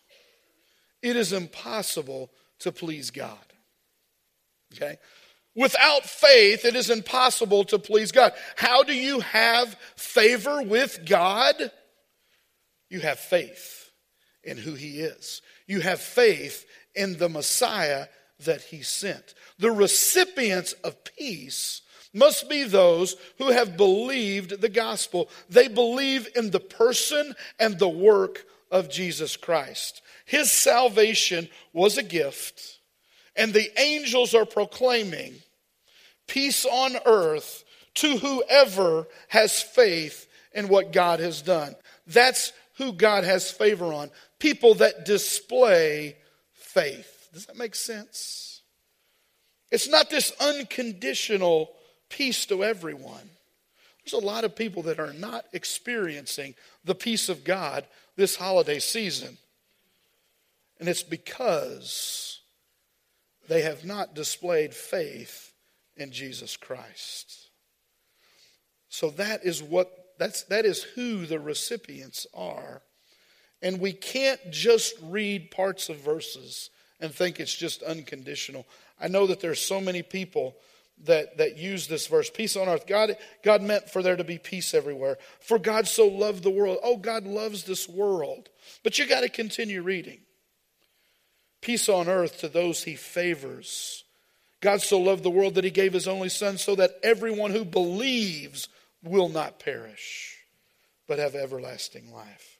it 1.02 1.16
is 1.16 1.32
impossible 1.32 2.30
to 2.60 2.72
please 2.72 3.10
God. 3.10 3.53
Okay? 4.76 4.96
Without 5.56 6.04
faith, 6.04 6.64
it 6.64 6.74
is 6.74 6.90
impossible 6.90 7.64
to 7.64 7.78
please 7.78 8.10
God. 8.10 8.32
How 8.56 8.82
do 8.82 8.92
you 8.92 9.20
have 9.20 9.76
favor 9.96 10.62
with 10.62 11.06
God? 11.06 11.70
You 12.90 13.00
have 13.00 13.18
faith 13.18 13.90
in 14.42 14.58
who 14.58 14.74
He 14.74 15.00
is, 15.00 15.42
you 15.66 15.80
have 15.80 16.00
faith 16.00 16.66
in 16.94 17.18
the 17.18 17.28
Messiah 17.28 18.06
that 18.44 18.62
He 18.62 18.82
sent. 18.82 19.34
The 19.58 19.70
recipients 19.70 20.72
of 20.84 20.96
peace 21.04 21.82
must 22.12 22.48
be 22.48 22.64
those 22.64 23.16
who 23.38 23.50
have 23.50 23.76
believed 23.76 24.60
the 24.60 24.68
gospel. 24.68 25.28
They 25.50 25.68
believe 25.68 26.28
in 26.36 26.50
the 26.50 26.60
person 26.60 27.34
and 27.58 27.78
the 27.78 27.88
work 27.88 28.44
of 28.70 28.88
Jesus 28.88 29.36
Christ. 29.36 30.00
His 30.24 30.50
salvation 30.50 31.48
was 31.72 31.98
a 31.98 32.02
gift, 32.02 32.78
and 33.36 33.52
the 33.52 33.70
angels 33.80 34.34
are 34.34 34.44
proclaiming 34.44 35.34
peace 36.26 36.64
on 36.64 36.96
earth 37.06 37.64
to 37.94 38.16
whoever 38.18 39.06
has 39.28 39.62
faith 39.62 40.26
in 40.52 40.68
what 40.68 40.92
God 40.92 41.20
has 41.20 41.42
done. 41.42 41.74
That's 42.06 42.52
who 42.78 42.92
God 42.92 43.24
has 43.24 43.50
favor 43.50 43.86
on. 43.86 44.10
People 44.38 44.74
that 44.76 45.04
display 45.04 46.16
faith. 46.52 47.28
Does 47.32 47.46
that 47.46 47.56
make 47.56 47.74
sense? 47.74 48.62
It's 49.70 49.88
not 49.88 50.10
this 50.10 50.32
unconditional 50.40 51.70
peace 52.08 52.46
to 52.46 52.62
everyone. 52.64 53.30
There's 54.04 54.22
a 54.22 54.26
lot 54.26 54.44
of 54.44 54.54
people 54.54 54.82
that 54.84 55.00
are 55.00 55.14
not 55.14 55.46
experiencing 55.52 56.54
the 56.84 56.94
peace 56.94 57.28
of 57.28 57.42
God 57.42 57.86
this 58.16 58.36
holiday 58.36 58.78
season. 58.78 59.38
And 60.78 60.88
it's 60.88 61.02
because 61.02 62.33
they 63.48 63.62
have 63.62 63.84
not 63.84 64.14
displayed 64.14 64.74
faith 64.74 65.52
in 65.96 66.10
Jesus 66.10 66.56
Christ. 66.56 67.50
So 68.88 69.10
that 69.10 69.44
is 69.44 69.62
what 69.62 69.90
that's 70.18 70.44
that 70.44 70.64
is 70.64 70.82
who 70.82 71.26
the 71.26 71.40
recipients 71.40 72.26
are. 72.34 72.82
And 73.62 73.80
we 73.80 73.92
can't 73.92 74.40
just 74.50 74.94
read 75.02 75.50
parts 75.50 75.88
of 75.88 75.96
verses 75.96 76.70
and 77.00 77.12
think 77.12 77.40
it's 77.40 77.54
just 77.54 77.82
unconditional. 77.82 78.66
I 79.00 79.08
know 79.08 79.26
that 79.26 79.40
there's 79.40 79.60
so 79.60 79.80
many 79.80 80.02
people 80.02 80.56
that, 81.04 81.38
that 81.38 81.58
use 81.58 81.88
this 81.88 82.06
verse 82.06 82.30
peace 82.30 82.56
on 82.56 82.68
earth. 82.68 82.86
God, 82.86 83.16
God 83.42 83.62
meant 83.62 83.90
for 83.90 84.02
there 84.02 84.16
to 84.16 84.24
be 84.24 84.38
peace 84.38 84.74
everywhere. 84.74 85.18
For 85.40 85.58
God 85.58 85.86
so 85.86 86.06
loved 86.06 86.42
the 86.42 86.50
world. 86.50 86.78
Oh, 86.82 86.96
God 86.96 87.24
loves 87.24 87.64
this 87.64 87.88
world. 87.88 88.48
But 88.82 88.98
you 88.98 89.06
got 89.06 89.20
to 89.20 89.28
continue 89.28 89.82
reading. 89.82 90.20
Peace 91.64 91.88
on 91.88 92.08
earth 92.08 92.40
to 92.40 92.48
those 92.48 92.84
he 92.84 92.94
favors. 92.94 94.04
God 94.60 94.82
so 94.82 95.00
loved 95.00 95.22
the 95.22 95.30
world 95.30 95.54
that 95.54 95.64
he 95.64 95.70
gave 95.70 95.94
his 95.94 96.06
only 96.06 96.28
son 96.28 96.58
so 96.58 96.74
that 96.74 96.98
everyone 97.02 97.52
who 97.52 97.64
believes 97.64 98.68
will 99.02 99.30
not 99.30 99.58
perish, 99.58 100.36
but 101.08 101.18
have 101.18 101.34
everlasting 101.34 102.12
life. 102.12 102.58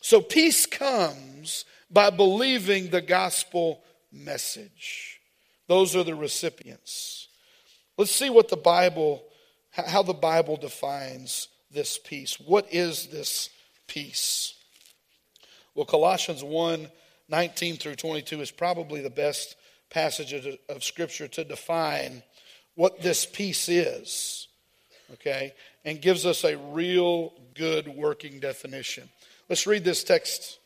So 0.00 0.20
peace 0.20 0.66
comes 0.66 1.64
by 1.88 2.10
believing 2.10 2.90
the 2.90 3.00
gospel 3.00 3.84
message. 4.10 5.20
Those 5.68 5.94
are 5.94 6.02
the 6.02 6.16
recipients. 6.16 7.28
Let's 7.96 8.10
see 8.10 8.28
what 8.28 8.48
the 8.48 8.56
Bible, 8.56 9.22
how 9.70 10.02
the 10.02 10.14
Bible 10.14 10.56
defines 10.56 11.46
this 11.70 11.96
peace. 11.96 12.40
What 12.40 12.66
is 12.74 13.06
this 13.06 13.50
peace? 13.86 14.54
Well, 15.76 15.86
Colossians 15.86 16.42
1 16.42 16.88
19 17.28 17.76
through 17.76 17.96
22 17.96 18.40
is 18.40 18.50
probably 18.50 19.00
the 19.00 19.10
best 19.10 19.56
passage 19.90 20.32
of, 20.68 20.82
Scripture 20.82 21.28
to 21.28 21.44
define 21.44 22.22
what 22.74 23.02
this 23.02 23.26
peace 23.26 23.68
is, 23.68 24.48
okay, 25.12 25.52
and 25.84 26.00
gives 26.00 26.24
us 26.24 26.44
a 26.44 26.56
real 26.56 27.32
good 27.54 27.88
working 27.88 28.40
definition. 28.40 29.08
Let's 29.48 29.66
read 29.66 29.84
this 29.84 30.02
text 30.02 30.58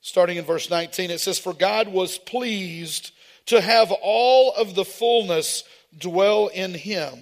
starting 0.00 0.38
in 0.38 0.44
verse 0.44 0.70
19. 0.70 1.10
It 1.10 1.20
says, 1.20 1.38
For 1.38 1.52
God 1.52 1.88
was 1.88 2.18
pleased 2.18 3.12
to 3.46 3.60
have 3.60 3.92
all 4.02 4.54
of 4.54 4.74
the 4.74 4.84
fullness 4.84 5.64
dwell 5.96 6.48
in 6.48 6.74
him, 6.74 7.18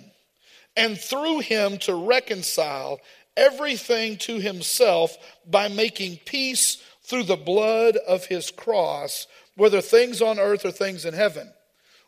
and 0.77 0.99
through 0.99 1.41
him 1.41 1.79
to 1.79 1.95
reconcile 1.95 3.01
everything 3.37 4.17
to 4.19 4.39
himself 4.39 5.17
by 5.47 5.69
making 5.69 6.19
peace 6.25 6.83
through 7.09 7.25
the 7.25 7.37
blood 7.37 7.97
of 7.97 8.27
his 8.27 8.51
cross, 8.51 9.27
whether 9.57 9.81
things 9.81 10.21
on 10.21 10.39
earth 10.39 10.65
or 10.67 10.71
things 10.71 11.07
in 11.07 11.15
heaven. 11.15 11.51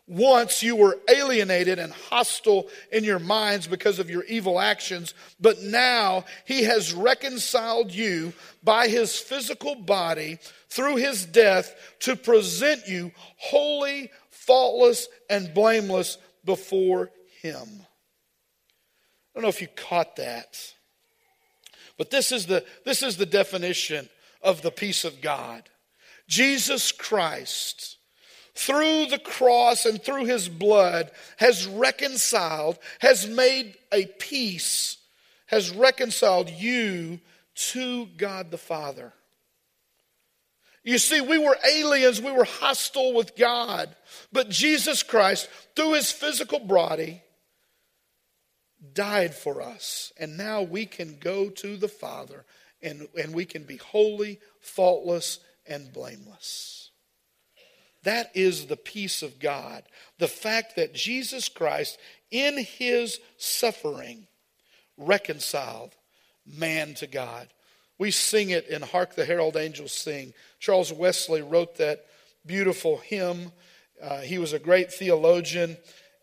Once 0.06 0.62
you 0.62 0.76
were 0.76 0.98
alienated 1.08 1.78
and 1.78 1.92
hostile 1.92 2.68
in 2.92 3.02
your 3.02 3.18
minds 3.18 3.66
because 3.66 3.98
of 3.98 4.10
your 4.10 4.24
evil 4.24 4.60
actions, 4.60 5.14
but 5.40 5.62
now 5.62 6.24
he 6.44 6.64
has 6.64 6.92
reconciled 6.92 7.92
you 7.92 8.32
by 8.62 8.88
his 8.88 9.16
physical 9.16 9.74
body 9.74 10.38
through 10.68 10.96
his 10.96 11.24
death 11.24 11.74
to 12.00 12.14
present 12.14 12.86
you 12.86 13.10
holy, 13.36 14.10
faultless, 14.30 15.08
and 15.30 15.54
blameless 15.54 16.18
before 16.44 17.10
him. 17.40 17.66
I 17.66 19.32
don't 19.34 19.44
know 19.44 19.48
if 19.48 19.62
you 19.62 19.68
caught 19.68 20.16
that. 20.16 20.74
But 21.96 22.10
this 22.10 22.32
is 22.32 22.46
the, 22.46 22.64
this 22.84 23.02
is 23.02 23.16
the 23.16 23.26
definition 23.26 24.08
of 24.42 24.62
the 24.62 24.70
peace 24.70 25.04
of 25.04 25.20
God. 25.20 25.68
Jesus 26.26 26.92
Christ, 26.92 27.98
through 28.54 29.06
the 29.06 29.18
cross 29.18 29.84
and 29.84 30.02
through 30.02 30.26
his 30.26 30.48
blood, 30.48 31.10
has 31.38 31.66
reconciled, 31.66 32.78
has 33.00 33.26
made 33.26 33.76
a 33.92 34.06
peace, 34.06 34.98
has 35.46 35.70
reconciled 35.70 36.48
you 36.48 37.20
to 37.54 38.06
God 38.16 38.50
the 38.50 38.58
Father. 38.58 39.12
You 40.82 40.98
see, 40.98 41.20
we 41.20 41.36
were 41.36 41.58
aliens, 41.68 42.22
we 42.22 42.32
were 42.32 42.44
hostile 42.44 43.12
with 43.12 43.36
God, 43.36 43.94
but 44.32 44.48
Jesus 44.48 45.02
Christ, 45.02 45.48
through 45.76 45.94
his 45.94 46.10
physical 46.10 46.58
body, 46.58 47.22
died 48.94 49.34
for 49.34 49.60
us. 49.60 50.12
And 50.18 50.38
now 50.38 50.62
we 50.62 50.86
can 50.86 51.18
go 51.18 51.50
to 51.50 51.76
the 51.76 51.88
Father 51.88 52.44
and, 52.82 53.08
and 53.20 53.34
we 53.34 53.44
can 53.44 53.64
be 53.64 53.76
holy, 53.76 54.40
faultless, 54.60 55.40
and 55.66 55.92
blameless. 55.92 56.90
That 58.02 58.30
is 58.34 58.66
the 58.66 58.76
peace 58.76 59.22
of 59.22 59.38
God. 59.38 59.82
The 60.18 60.28
fact 60.28 60.76
that 60.76 60.94
Jesus 60.94 61.48
Christ, 61.48 61.98
in 62.30 62.56
his 62.56 63.20
suffering, 63.36 64.26
reconciled 64.96 65.94
man 66.46 66.94
to 66.94 67.06
God. 67.06 67.48
We 67.98 68.10
sing 68.10 68.50
it 68.50 68.68
in 68.68 68.82
Hark 68.82 69.14
the 69.14 69.26
Herald 69.26 69.56
Angels 69.56 69.92
Sing. 69.92 70.32
Charles 70.58 70.92
Wesley 70.92 71.42
wrote 71.42 71.76
that 71.76 72.06
beautiful 72.46 72.98
hymn. 72.98 73.52
Uh, 74.02 74.20
he 74.20 74.38
was 74.38 74.54
a 74.54 74.58
great 74.58 74.90
theologian, 74.92 75.76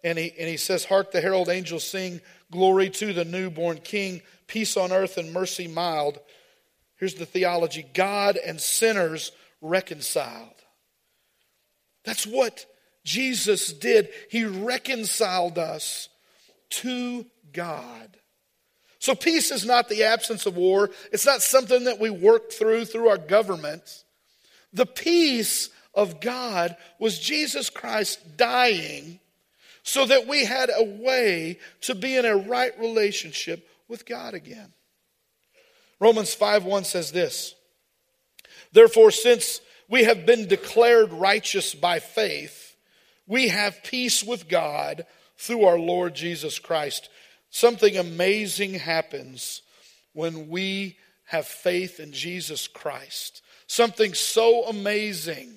and 0.04 0.18
he, 0.18 0.34
and 0.40 0.50
he 0.50 0.58
says, 0.58 0.86
Hark 0.86 1.12
the 1.12 1.22
Herald 1.22 1.50
Angels 1.50 1.86
Sing, 1.86 2.22
Glory 2.50 2.90
to 2.90 3.14
the 3.14 3.26
newborn 3.26 3.78
King, 3.78 4.22
peace 4.48 4.78
on 4.78 4.92
earth 4.92 5.18
and 5.18 5.34
mercy 5.34 5.68
mild. 5.68 6.20
Here's 6.98 7.16
the 7.16 7.26
theology 7.26 7.86
God 7.94 8.38
and 8.38 8.60
sinners 8.60 9.32
reconciled. 9.62 10.54
That's 12.04 12.26
what 12.26 12.66
Jesus 13.04 13.72
did. 13.72 14.10
He 14.30 14.46
reconciled 14.46 15.58
us 15.58 16.10
to 16.70 17.26
God. 17.54 18.18
So, 19.00 19.14
peace 19.14 19.52
is 19.52 19.66
not 19.66 19.90
the 19.90 20.04
absence 20.04 20.46
of 20.46 20.58
war. 20.58 20.90
It's 21.12 21.26
not 21.26 21.42
something 21.42 21.86
that 21.86 22.00
we 22.00 22.10
work 22.10 22.52
through 22.52 22.86
through 22.86 23.10
our 23.10 23.18
government. 23.18 24.04
The 24.74 24.86
peace 24.86 25.70
of 25.94 26.20
God 26.20 26.76
was 27.00 27.20
Jesus 27.20 27.70
Christ 27.70 28.38
dying 28.38 29.20
so 29.84 30.06
that 30.06 30.28
we 30.28 30.44
had 30.44 30.70
a 30.70 30.84
way 30.84 31.60
to 31.82 31.96
be 31.96 32.18
in 32.18 32.26
a 32.26 32.36
right 32.36 32.78
relationship 32.80 33.68
with 33.88 34.06
God 34.06 34.34
again. 34.34 34.74
Romans 36.00 36.34
5 36.34 36.66
1 36.66 36.84
says 36.84 37.12
this 37.12 37.56
Therefore, 38.72 39.12
since 39.12 39.62
we 39.90 40.04
have 40.04 40.26
been 40.26 40.48
declared 40.48 41.12
righteous 41.14 41.74
by 41.74 42.00
faith, 42.00 42.76
we 43.26 43.48
have 43.50 43.84
peace 43.84 44.24
with 44.24 44.48
God 44.48 45.06
through 45.38 45.66
our 45.66 45.80
Lord 45.80 46.16
Jesus 46.16 46.60
Christ 46.60 47.10
Something 47.50 47.98
amazing 47.98 48.74
happens 48.74 49.62
when 50.14 50.50
we 50.50 50.98
have 51.26 51.48
faith 51.48 52.00
in 52.00 52.12
Jesus 52.12 52.68
Christ. 52.68 53.42
Something 53.68 54.14
so 54.14 54.66
amazing. 54.66 55.54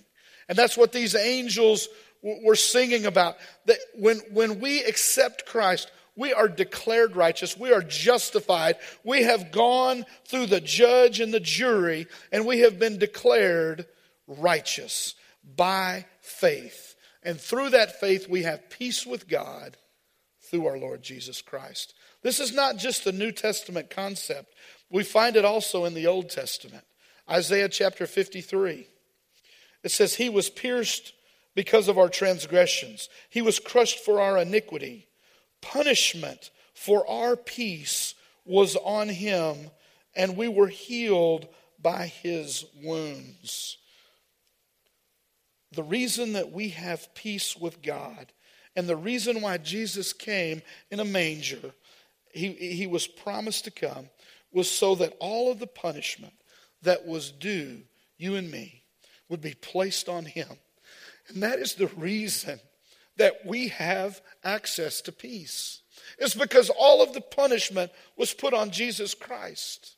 And 0.49 0.57
that's 0.57 0.77
what 0.77 0.93
these 0.93 1.15
angels 1.15 1.89
were 2.23 2.57
singing 2.57 3.07
about. 3.07 3.37
That 3.67 3.79
when, 3.95 4.19
when 4.33 4.61
we 4.61 4.83
accept 4.85 5.47
Christ, 5.47 5.91
we 6.21 6.35
are 6.35 6.49
declared 6.49 7.17
righteous. 7.17 7.57
We 7.57 7.73
are 7.73 7.81
justified. 7.81 8.77
We 9.03 9.23
have 9.23 9.51
gone 9.51 10.05
through 10.27 10.47
the 10.47 10.61
judge 10.61 11.19
and 11.19 11.33
the 11.33 11.41
jury, 11.41 12.09
and 12.31 12.47
we 12.47 12.59
have 12.59 12.79
been 12.79 12.99
declared 12.99 13.87
righteous 14.27 15.15
by 15.57 16.05
faith. 16.21 16.95
And 17.23 17.41
through 17.41 17.71
that 17.71 17.99
faith, 18.01 18.29
we 18.29 18.43
have 18.43 18.69
peace 18.69 19.07
with 19.07 19.29
God 19.29 19.79
through 20.43 20.67
our 20.67 20.77
Lord 20.77 21.03
Jesus 21.03 21.41
Christ. 21.41 21.95
This 22.21 22.39
is 22.39 22.53
not 22.53 22.77
just 22.77 23.07
a 23.07 23.13
New 23.13 23.33
Testament 23.33 23.89
concept, 23.89 24.55
we 24.91 25.05
find 25.05 25.37
it 25.37 25.47
also 25.47 25.87
in 25.87 25.95
the 25.95 26.07
Old 26.07 26.29
Testament. 26.29 26.85
Isaiah 27.31 27.71
chapter 27.71 28.07
53. 28.07 28.87
It 29.83 29.91
says, 29.91 30.17
He 30.17 30.29
was 30.29 30.51
pierced 30.51 31.15
because 31.55 31.89
of 31.89 31.97
our 31.97 32.11
transgressions, 32.11 33.09
He 33.31 33.41
was 33.41 33.59
crushed 33.59 34.01
for 34.01 34.21
our 34.21 34.37
iniquity. 34.37 35.07
Punishment 35.61 36.51
for 36.75 37.09
our 37.09 37.37
peace 37.37 38.15
was 38.45 38.77
on 38.77 39.09
Him, 39.09 39.71
and 40.15 40.37
we 40.37 40.49
were 40.49 40.69
healed 40.69 41.49
by 41.81 42.07
His 42.07 42.65
wounds. 42.83 43.77
The 45.73 45.83
reason 45.83 46.33
that 46.33 46.51
we 46.51 46.71
have 46.71 47.15
peace 47.15 47.57
with 47.57 47.83
God 47.83 48.33
and 48.77 48.89
the 48.89 48.97
reason 48.97 49.41
why 49.41 49.59
Jesus 49.59 50.13
came 50.13 50.63
in 50.91 51.01
a 51.01 51.05
manger, 51.05 51.73
he, 52.33 52.53
he 52.53 52.87
was 52.87 53.07
promised 53.07 53.65
to 53.65 53.71
come, 53.71 54.09
was 54.53 54.71
so 54.71 54.95
that 54.97 55.17
all 55.21 55.51
of 55.51 55.59
the 55.59 55.67
punishment 55.67 56.35
that 56.83 57.07
was 57.07 57.31
due 57.31 57.83
you 58.19 58.37
and 58.37 58.51
me 58.51 58.83
would 59.29 59.41
be 59.41 59.55
placed 59.55 60.09
on 60.09 60.25
him. 60.25 60.49
And 61.29 61.43
that 61.43 61.59
is 61.59 61.75
the 61.75 61.87
reason 61.89 62.61
that 63.21 63.45
we 63.45 63.69
have 63.69 64.23
access 64.43 65.03
to 65.03 65.13
peace. 65.13 65.83
It's 66.19 66.35
because 66.35 66.71
all 66.71 67.03
of 67.03 67.13
the 67.13 67.21
punishment 67.21 67.93
was 68.17 68.33
put 68.33 68.55
on 68.55 68.71
Jesus 68.71 69.13
Christ. 69.13 69.95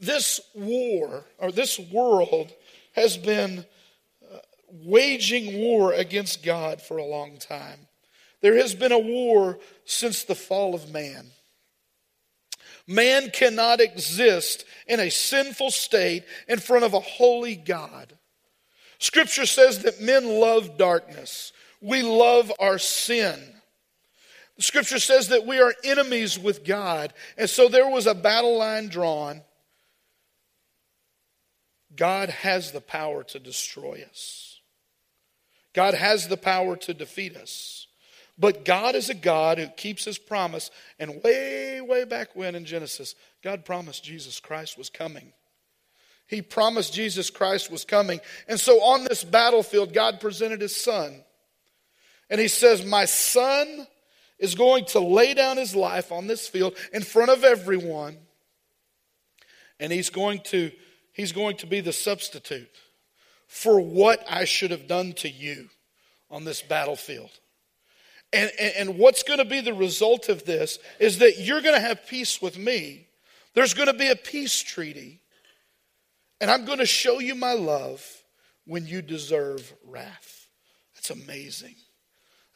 This 0.00 0.40
war, 0.52 1.26
or 1.38 1.52
this 1.52 1.78
world, 1.78 2.52
has 2.96 3.16
been 3.16 3.64
uh, 4.20 4.38
waging 4.68 5.60
war 5.60 5.92
against 5.92 6.42
God 6.42 6.82
for 6.82 6.96
a 6.96 7.06
long 7.06 7.38
time. 7.38 7.86
There 8.40 8.56
has 8.56 8.74
been 8.74 8.90
a 8.90 8.98
war 8.98 9.60
since 9.84 10.24
the 10.24 10.34
fall 10.34 10.74
of 10.74 10.92
man. 10.92 11.26
Man 12.88 13.30
cannot 13.30 13.80
exist 13.80 14.64
in 14.88 14.98
a 14.98 15.08
sinful 15.08 15.70
state 15.70 16.24
in 16.48 16.58
front 16.58 16.84
of 16.84 16.94
a 16.94 17.00
holy 17.00 17.54
God. 17.54 18.18
Scripture 18.98 19.46
says 19.46 19.80
that 19.80 20.00
men 20.00 20.26
love 20.40 20.78
darkness. 20.78 21.52
We 21.80 22.02
love 22.02 22.52
our 22.58 22.78
sin. 22.78 23.38
Scripture 24.58 25.00
says 25.00 25.28
that 25.28 25.46
we 25.46 25.60
are 25.60 25.74
enemies 25.82 26.38
with 26.38 26.64
God. 26.64 27.12
And 27.36 27.50
so 27.50 27.68
there 27.68 27.88
was 27.88 28.06
a 28.06 28.14
battle 28.14 28.56
line 28.58 28.88
drawn. 28.88 29.42
God 31.96 32.28
has 32.28 32.72
the 32.72 32.80
power 32.80 33.24
to 33.24 33.38
destroy 33.38 34.04
us. 34.08 34.60
God 35.72 35.94
has 35.94 36.28
the 36.28 36.36
power 36.36 36.76
to 36.76 36.94
defeat 36.94 37.36
us. 37.36 37.88
But 38.38 38.64
God 38.64 38.94
is 38.94 39.10
a 39.10 39.14
God 39.14 39.58
who 39.58 39.68
keeps 39.68 40.04
his 40.04 40.18
promise. 40.18 40.70
And 40.98 41.22
way, 41.22 41.80
way 41.80 42.04
back 42.04 42.34
when 42.34 42.54
in 42.54 42.64
Genesis, 42.64 43.14
God 43.42 43.64
promised 43.64 44.04
Jesus 44.04 44.40
Christ 44.40 44.78
was 44.78 44.90
coming. 44.90 45.32
He 46.26 46.42
promised 46.42 46.94
Jesus 46.94 47.30
Christ 47.30 47.70
was 47.70 47.84
coming. 47.84 48.20
And 48.48 48.58
so 48.58 48.82
on 48.82 49.04
this 49.04 49.24
battlefield, 49.24 49.92
God 49.92 50.20
presented 50.20 50.60
his 50.60 50.74
son. 50.74 51.22
And 52.30 52.40
he 52.40 52.48
says, 52.48 52.84
My 52.84 53.04
son 53.04 53.86
is 54.38 54.54
going 54.54 54.86
to 54.86 55.00
lay 55.00 55.34
down 55.34 55.56
his 55.56 55.76
life 55.76 56.10
on 56.10 56.26
this 56.26 56.48
field 56.48 56.76
in 56.92 57.02
front 57.02 57.30
of 57.30 57.44
everyone. 57.44 58.16
And 59.78 59.92
he's 59.92 60.10
going 60.10 60.40
to, 60.46 60.70
he's 61.12 61.32
going 61.32 61.56
to 61.58 61.66
be 61.66 61.80
the 61.80 61.92
substitute 61.92 62.70
for 63.46 63.80
what 63.80 64.24
I 64.28 64.44
should 64.44 64.70
have 64.70 64.86
done 64.86 65.12
to 65.14 65.28
you 65.28 65.68
on 66.30 66.44
this 66.44 66.62
battlefield. 66.62 67.30
And, 68.32 68.50
and, 68.58 68.74
and 68.76 68.98
what's 68.98 69.22
going 69.22 69.38
to 69.38 69.44
be 69.44 69.60
the 69.60 69.74
result 69.74 70.28
of 70.28 70.44
this 70.44 70.78
is 70.98 71.18
that 71.18 71.38
you're 71.38 71.60
going 71.60 71.74
to 71.74 71.80
have 71.80 72.06
peace 72.06 72.42
with 72.42 72.58
me. 72.58 73.06
There's 73.54 73.74
going 73.74 73.86
to 73.86 73.94
be 73.94 74.08
a 74.08 74.16
peace 74.16 74.60
treaty. 74.60 75.20
And 76.44 76.50
I'm 76.50 76.66
going 76.66 76.78
to 76.80 76.84
show 76.84 77.20
you 77.20 77.34
my 77.34 77.54
love 77.54 78.06
when 78.66 78.86
you 78.86 79.00
deserve 79.00 79.72
wrath. 79.82 80.46
That's 80.94 81.08
amazing. 81.08 81.74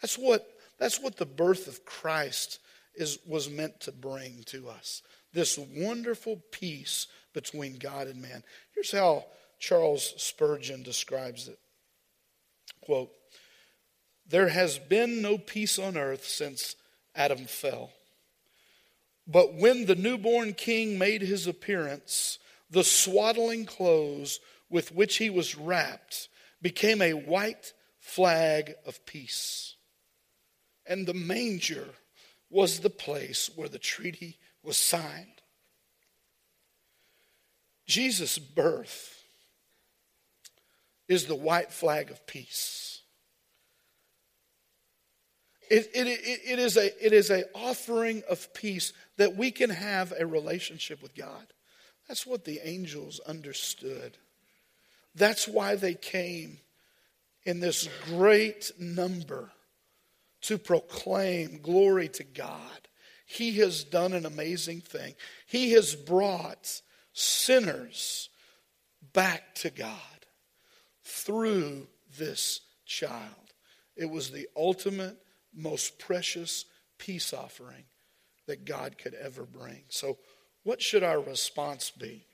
That's 0.02 0.18
what, 0.18 0.46
that's 0.78 1.00
what 1.00 1.16
the 1.16 1.24
birth 1.24 1.66
of 1.68 1.86
Christ 1.86 2.58
is, 2.94 3.18
was 3.26 3.48
meant 3.48 3.80
to 3.80 3.92
bring 3.92 4.42
to 4.48 4.68
us 4.68 5.00
this 5.32 5.58
wonderful 5.74 6.42
peace 6.52 7.06
between 7.32 7.78
God 7.78 8.08
and 8.08 8.20
man. 8.20 8.42
Here's 8.74 8.92
how 8.92 9.24
Charles 9.58 10.12
Spurgeon 10.18 10.82
describes 10.82 11.48
it 11.48 11.58
quote, 12.82 13.10
There 14.28 14.48
has 14.48 14.78
been 14.78 15.22
no 15.22 15.38
peace 15.38 15.78
on 15.78 15.96
earth 15.96 16.26
since 16.26 16.76
Adam 17.16 17.46
fell. 17.46 17.92
But 19.26 19.54
when 19.54 19.86
the 19.86 19.94
newborn 19.94 20.52
king 20.52 20.98
made 20.98 21.22
his 21.22 21.46
appearance, 21.46 22.38
the 22.70 22.84
swaddling 22.84 23.64
clothes 23.64 24.40
with 24.68 24.92
which 24.92 25.16
he 25.16 25.30
was 25.30 25.56
wrapped 25.56 26.28
became 26.60 27.00
a 27.00 27.14
white 27.14 27.72
flag 27.98 28.74
of 28.86 29.04
peace. 29.06 29.76
And 30.86 31.06
the 31.06 31.14
manger 31.14 31.86
was 32.50 32.80
the 32.80 32.90
place 32.90 33.50
where 33.54 33.68
the 33.68 33.78
treaty 33.78 34.38
was 34.62 34.76
signed. 34.76 35.42
Jesus' 37.86 38.38
birth 38.38 39.24
is 41.08 41.26
the 41.26 41.34
white 41.34 41.72
flag 41.72 42.10
of 42.10 42.26
peace. 42.26 43.00
It, 45.70 45.90
it, 45.94 46.06
it, 46.06 46.40
it, 46.52 46.58
is 46.58 46.76
a, 46.76 47.04
it 47.04 47.12
is 47.12 47.30
a 47.30 47.44
offering 47.54 48.22
of 48.30 48.52
peace 48.54 48.92
that 49.16 49.36
we 49.36 49.50
can 49.50 49.70
have 49.70 50.12
a 50.18 50.26
relationship 50.26 51.02
with 51.02 51.14
God. 51.14 51.46
That's 52.08 52.26
what 52.26 52.44
the 52.44 52.60
angels 52.66 53.20
understood. 53.26 54.16
That's 55.14 55.46
why 55.46 55.76
they 55.76 55.94
came 55.94 56.58
in 57.44 57.60
this 57.60 57.88
great 58.06 58.70
number 58.78 59.52
to 60.42 60.58
proclaim 60.58 61.60
glory 61.62 62.08
to 62.08 62.24
God. 62.24 62.88
He 63.26 63.58
has 63.58 63.84
done 63.84 64.14
an 64.14 64.24
amazing 64.24 64.80
thing. 64.80 65.14
He 65.46 65.72
has 65.72 65.94
brought 65.94 66.80
sinners 67.12 68.30
back 69.12 69.54
to 69.56 69.70
God 69.70 69.94
through 71.04 71.88
this 72.16 72.60
child. 72.86 73.52
It 73.96 74.08
was 74.08 74.30
the 74.30 74.48
ultimate, 74.56 75.16
most 75.54 75.98
precious 75.98 76.64
peace 76.96 77.32
offering 77.32 77.84
that 78.46 78.64
God 78.64 78.96
could 78.96 79.14
ever 79.14 79.44
bring. 79.44 79.84
So, 79.88 80.18
what 80.68 80.82
should 80.82 81.02
our 81.02 81.18
response 81.18 81.88
be? 81.88 82.26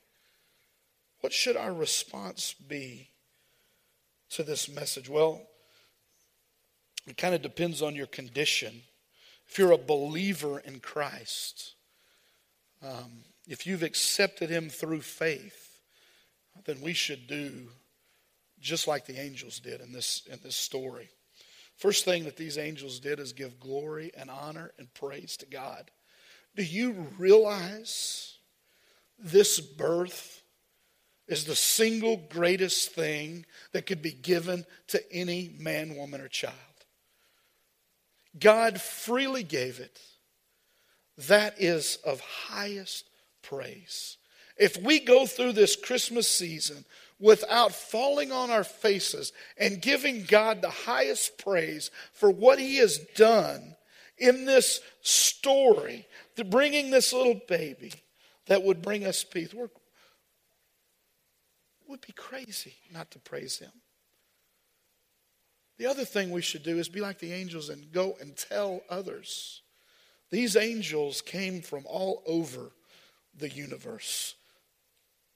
What 1.21 1.31
should 1.31 1.55
our 1.55 1.71
response 1.71 2.53
be 2.67 3.07
to 4.31 4.43
this 4.43 4.67
message? 4.67 5.07
Well, 5.07 5.43
it 7.07 7.15
kind 7.15 7.33
of 7.33 7.41
depends 7.41 7.81
on 7.81 7.95
your 7.95 8.07
condition. 8.07 8.81
If 9.47 9.57
you're 9.57 9.71
a 9.71 9.77
believer 9.77 10.59
in 10.59 10.81
Christ, 10.81 11.75
um, 12.83 13.23
if 13.47 13.65
you've 13.65 13.83
accepted 13.83 14.49
Him 14.49 14.67
through 14.67 15.03
faith, 15.03 15.79
then 16.65 16.81
we 16.81 16.91
should 16.91 17.27
do 17.27 17.69
just 18.59 18.85
like 18.85 19.05
the 19.05 19.17
angels 19.17 19.59
did 19.59 19.79
in 19.79 19.93
this, 19.93 20.23
in 20.29 20.39
this 20.43 20.57
story. 20.57 21.07
First 21.77 22.03
thing 22.03 22.25
that 22.25 22.35
these 22.35 22.57
angels 22.57 22.99
did 22.99 23.17
is 23.21 23.31
give 23.31 23.61
glory 23.61 24.11
and 24.13 24.29
honor 24.29 24.73
and 24.77 24.93
praise 24.93 25.37
to 25.37 25.45
God. 25.45 25.89
Do 26.55 26.63
you 26.63 27.07
realize 27.17 28.37
this 29.19 29.59
birth 29.59 30.41
is 31.27 31.45
the 31.45 31.55
single 31.55 32.17
greatest 32.29 32.91
thing 32.91 33.45
that 33.73 33.85
could 33.85 34.01
be 34.01 34.11
given 34.11 34.65
to 34.87 35.01
any 35.11 35.53
man, 35.57 35.95
woman, 35.95 36.21
or 36.21 36.27
child? 36.27 36.55
God 38.39 38.79
freely 38.79 39.43
gave 39.43 39.79
it. 39.79 39.99
That 41.17 41.61
is 41.61 41.97
of 42.05 42.19
highest 42.19 43.09
praise. 43.41 44.17
If 44.57 44.77
we 44.77 44.99
go 44.99 45.25
through 45.25 45.53
this 45.53 45.75
Christmas 45.75 46.27
season 46.27 46.85
without 47.19 47.73
falling 47.73 48.31
on 48.31 48.49
our 48.49 48.63
faces 48.63 49.33
and 49.57 49.81
giving 49.81 50.23
God 50.23 50.61
the 50.61 50.69
highest 50.69 51.37
praise 51.37 51.91
for 52.13 52.29
what 52.29 52.59
He 52.59 52.77
has 52.77 52.97
done 53.15 53.75
in 54.17 54.45
this 54.45 54.79
story, 55.01 56.05
to 56.05 56.05
bringing 56.43 56.91
this 56.91 57.13
little 57.13 57.39
baby 57.47 57.93
that 58.47 58.63
would 58.63 58.81
bring 58.81 59.05
us 59.05 59.23
peace. 59.23 59.53
We're, 59.53 59.69
would 61.87 62.01
be 62.01 62.13
crazy 62.13 62.73
not 62.91 63.11
to 63.11 63.19
praise 63.19 63.59
him. 63.59 63.71
The 65.77 65.87
other 65.87 66.05
thing 66.05 66.31
we 66.31 66.41
should 66.41 66.63
do 66.63 66.77
is 66.77 66.89
be 66.89 67.01
like 67.01 67.19
the 67.19 67.33
angels 67.33 67.69
and 67.69 67.91
go 67.91 68.17
and 68.19 68.35
tell 68.35 68.81
others. 68.89 69.61
These 70.31 70.55
angels 70.55 71.21
came 71.21 71.61
from 71.61 71.83
all 71.85 72.23
over 72.25 72.71
the 73.37 73.49
universe 73.49 74.35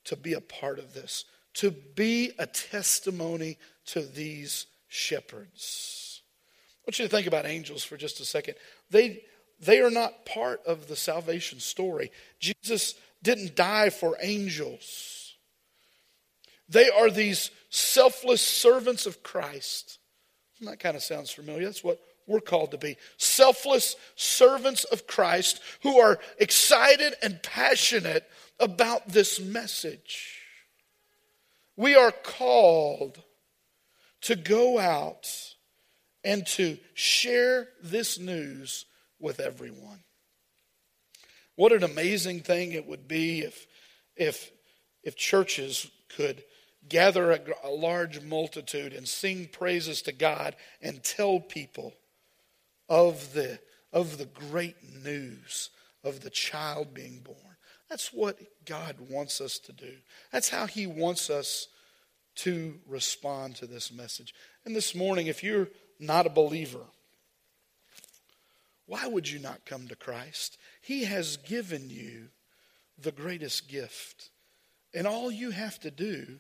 to 0.06 0.16
be 0.16 0.34
a 0.34 0.42
part 0.42 0.80
of 0.80 0.94
this, 0.94 1.26
to 1.56 1.72
be 1.72 2.32
a 2.40 2.48
testimony 2.48 3.58
to 3.88 4.02
these 4.02 4.66
shepherds. 4.88 6.22
I 6.78 6.90
want 6.90 7.00
you 7.00 7.06
to 7.06 7.12
think 7.12 7.28
about 7.28 7.46
angels 7.46 7.84
for 7.84 7.98
just 7.98 8.20
a 8.20 8.26
second. 8.26 8.56
They, 8.90 9.24
they 9.60 9.82
are 9.82 9.92
not 9.92 10.26
part 10.26 10.62
of 10.66 10.88
the 10.88 10.96
salvation 10.96 11.60
story. 11.60 12.12
Jesus 12.40 12.96
didn't 13.22 13.56
die 13.56 13.90
for 13.90 14.18
angels, 14.22 15.36
they 16.68 16.90
are 16.90 17.10
these 17.10 17.52
selfless 17.70 18.42
servants 18.42 19.06
of 19.06 19.24
Christ. 19.24 19.98
And 20.60 20.68
that 20.68 20.80
kind 20.80 20.96
of 20.96 21.04
sounds 21.04 21.32
familiar. 21.32 21.66
That's 21.66 21.84
what 21.84 22.00
we're 22.28 22.40
called 22.40 22.72
to 22.72 22.78
be 22.78 22.98
selfless 23.18 23.96
servants 24.16 24.84
of 24.86 25.08
Christ 25.08 25.62
who 25.82 26.00
are 26.00 26.20
excited 26.38 27.16
and 27.24 27.42
passionate 27.42 28.30
about 28.60 29.08
this 29.08 29.40
message. 29.40 30.38
We 31.76 31.96
are 31.96 32.12
called 32.12 33.22
to 34.22 34.36
go 34.36 34.78
out 34.78 35.56
and 36.24 36.46
to 36.46 36.78
share 36.94 37.70
this 37.82 38.20
news 38.20 38.86
with 39.20 39.40
everyone. 39.40 40.00
What 41.56 41.74
an 41.74 41.84
amazing 41.84 42.42
thing 42.42 42.72
it 42.72 42.88
would 42.88 43.08
be 43.08 43.42
if, 43.42 43.68
if, 44.16 44.52
if 45.04 45.16
churches 45.16 45.90
could 46.16 46.44
gather 46.88 47.32
a, 47.32 47.40
a 47.64 47.70
large 47.70 48.22
multitude 48.22 48.94
and 48.94 49.08
sing 49.08 49.50
praises 49.52 50.02
to 50.04 50.12
God 50.12 50.56
and 50.82 51.04
tell 51.04 51.40
people 51.40 51.94
of 52.88 53.34
the, 53.34 53.60
of 53.92 54.18
the 54.18 54.26
great 54.26 54.78
news 55.04 55.70
of 56.04 56.22
the 56.22 56.30
child 56.30 56.94
being 56.94 57.20
born. 57.20 57.38
That's 57.90 58.14
what 58.14 58.38
God 58.66 58.96
wants 59.10 59.42
us 59.42 59.60
to 59.60 59.74
do. 59.74 59.94
That's 60.32 60.50
how 60.50 60.68
He 60.68 60.88
wants 60.88 61.30
us 61.30 61.68
to 62.38 62.80
respond 62.88 63.56
to 63.58 63.68
this 63.68 63.92
message. 63.92 64.34
And 64.66 64.76
this 64.76 64.96
morning, 64.96 65.28
if 65.28 65.44
you're 65.44 65.68
not 66.00 66.26
a 66.26 66.30
believer, 66.30 66.86
why 68.90 69.06
would 69.06 69.30
you 69.30 69.38
not 69.38 69.66
come 69.66 69.88
to 69.88 69.96
Christ? 69.96 70.58
He 70.82 71.04
has 71.04 71.38
given 71.38 71.92
you 71.92 72.30
the 73.00 73.12
greatest 73.12 73.70
gift. 73.70 74.32
And 74.96 75.06
all 75.06 75.30
you 75.30 75.52
have 75.52 75.80
to 75.82 75.92
do 75.92 76.40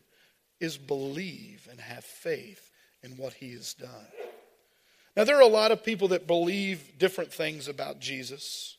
is 0.59 0.75
believe 0.75 1.67
and 1.69 1.79
have 1.79 2.03
faith 2.03 2.71
in 3.03 3.17
what 3.17 3.33
he 3.33 3.51
has 3.51 3.75
done. 3.75 4.07
Now, 5.15 5.25
there 5.25 5.37
are 5.37 5.43
a 5.43 5.47
lot 5.47 5.71
of 5.71 5.83
people 5.83 6.07
that 6.07 6.25
believe 6.25 6.97
different 6.97 7.31
things 7.31 7.67
about 7.67 7.99
Jesus. 7.99 8.77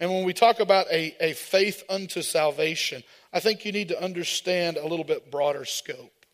And 0.00 0.10
when 0.10 0.24
we 0.24 0.32
talk 0.32 0.58
about 0.58 0.86
a, 0.90 1.14
a 1.20 1.34
faith 1.34 1.84
unto 1.88 2.22
salvation, 2.22 3.04
I 3.32 3.38
think 3.38 3.64
you 3.64 3.70
need 3.70 3.88
to 3.88 4.02
understand 4.02 4.78
a 4.78 4.86
little 4.86 5.04
bit 5.04 5.30
broader 5.30 5.64
scope. 5.64 6.26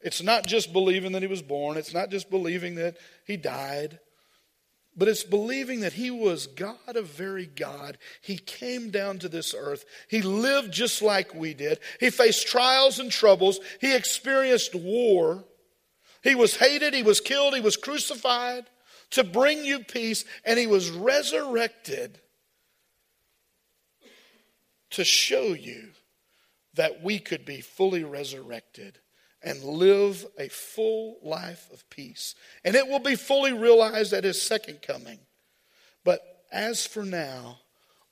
It's 0.00 0.22
not 0.22 0.46
just 0.46 0.72
believing 0.72 1.10
that 1.10 1.22
he 1.22 1.28
was 1.28 1.42
born, 1.42 1.76
it's 1.76 1.92
not 1.92 2.10
just 2.10 2.30
believing 2.30 2.76
that 2.76 2.98
he 3.26 3.36
died, 3.36 3.98
but 4.96 5.08
it's 5.08 5.24
believing 5.24 5.80
that 5.80 5.94
he 5.94 6.10
was 6.10 6.46
God 6.46 6.96
of 6.96 7.06
very 7.06 7.46
God. 7.46 7.98
He 8.20 8.38
came 8.38 8.90
down 8.90 9.18
to 9.20 9.28
this 9.28 9.54
earth. 9.56 9.84
He 10.08 10.22
lived 10.22 10.72
just 10.72 11.02
like 11.02 11.34
we 11.34 11.54
did. 11.54 11.80
He 11.98 12.10
faced 12.10 12.46
trials 12.46 12.98
and 12.98 13.10
troubles. 13.10 13.58
He 13.80 13.94
experienced 13.94 14.74
war. 14.74 15.44
He 16.22 16.34
was 16.34 16.56
hated. 16.56 16.94
He 16.94 17.02
was 17.02 17.20
killed. 17.20 17.54
He 17.54 17.60
was 17.60 17.76
crucified 17.76 18.66
to 19.10 19.24
bring 19.24 19.64
you 19.64 19.80
peace. 19.80 20.24
And 20.44 20.58
he 20.58 20.66
was 20.66 20.90
resurrected 20.90 22.20
to 24.90 25.04
show 25.04 25.54
you 25.54 25.88
that 26.74 27.02
we 27.02 27.18
could 27.18 27.44
be 27.44 27.60
fully 27.60 28.04
resurrected 28.04 28.98
and 29.44 29.62
live 29.62 30.26
a 30.38 30.48
full 30.48 31.18
life 31.22 31.68
of 31.72 31.88
peace. 31.90 32.34
And 32.64 32.74
it 32.74 32.88
will 32.88 32.98
be 32.98 33.14
fully 33.14 33.52
realized 33.52 34.12
at 34.12 34.24
his 34.24 34.40
second 34.40 34.80
coming. 34.82 35.20
But 36.02 36.20
as 36.50 36.86
for 36.86 37.04
now, 37.04 37.58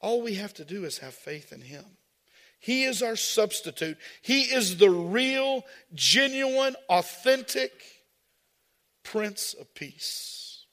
all 0.00 0.22
we 0.22 0.34
have 0.34 0.54
to 0.54 0.64
do 0.64 0.84
is 0.84 0.98
have 0.98 1.14
faith 1.14 1.52
in 1.52 1.62
him. 1.62 1.84
He 2.60 2.84
is 2.84 3.02
our 3.02 3.16
substitute. 3.16 3.96
He 4.20 4.42
is 4.42 4.76
the 4.76 4.90
real, 4.90 5.64
genuine, 5.94 6.76
authentic 6.88 7.72
Prince 9.02 9.54
of 9.54 9.74
Peace. 9.74 10.66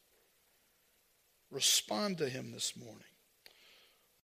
Respond 1.49 2.19
to 2.19 2.29
him 2.29 2.51
this 2.51 2.77
morning. 2.77 3.08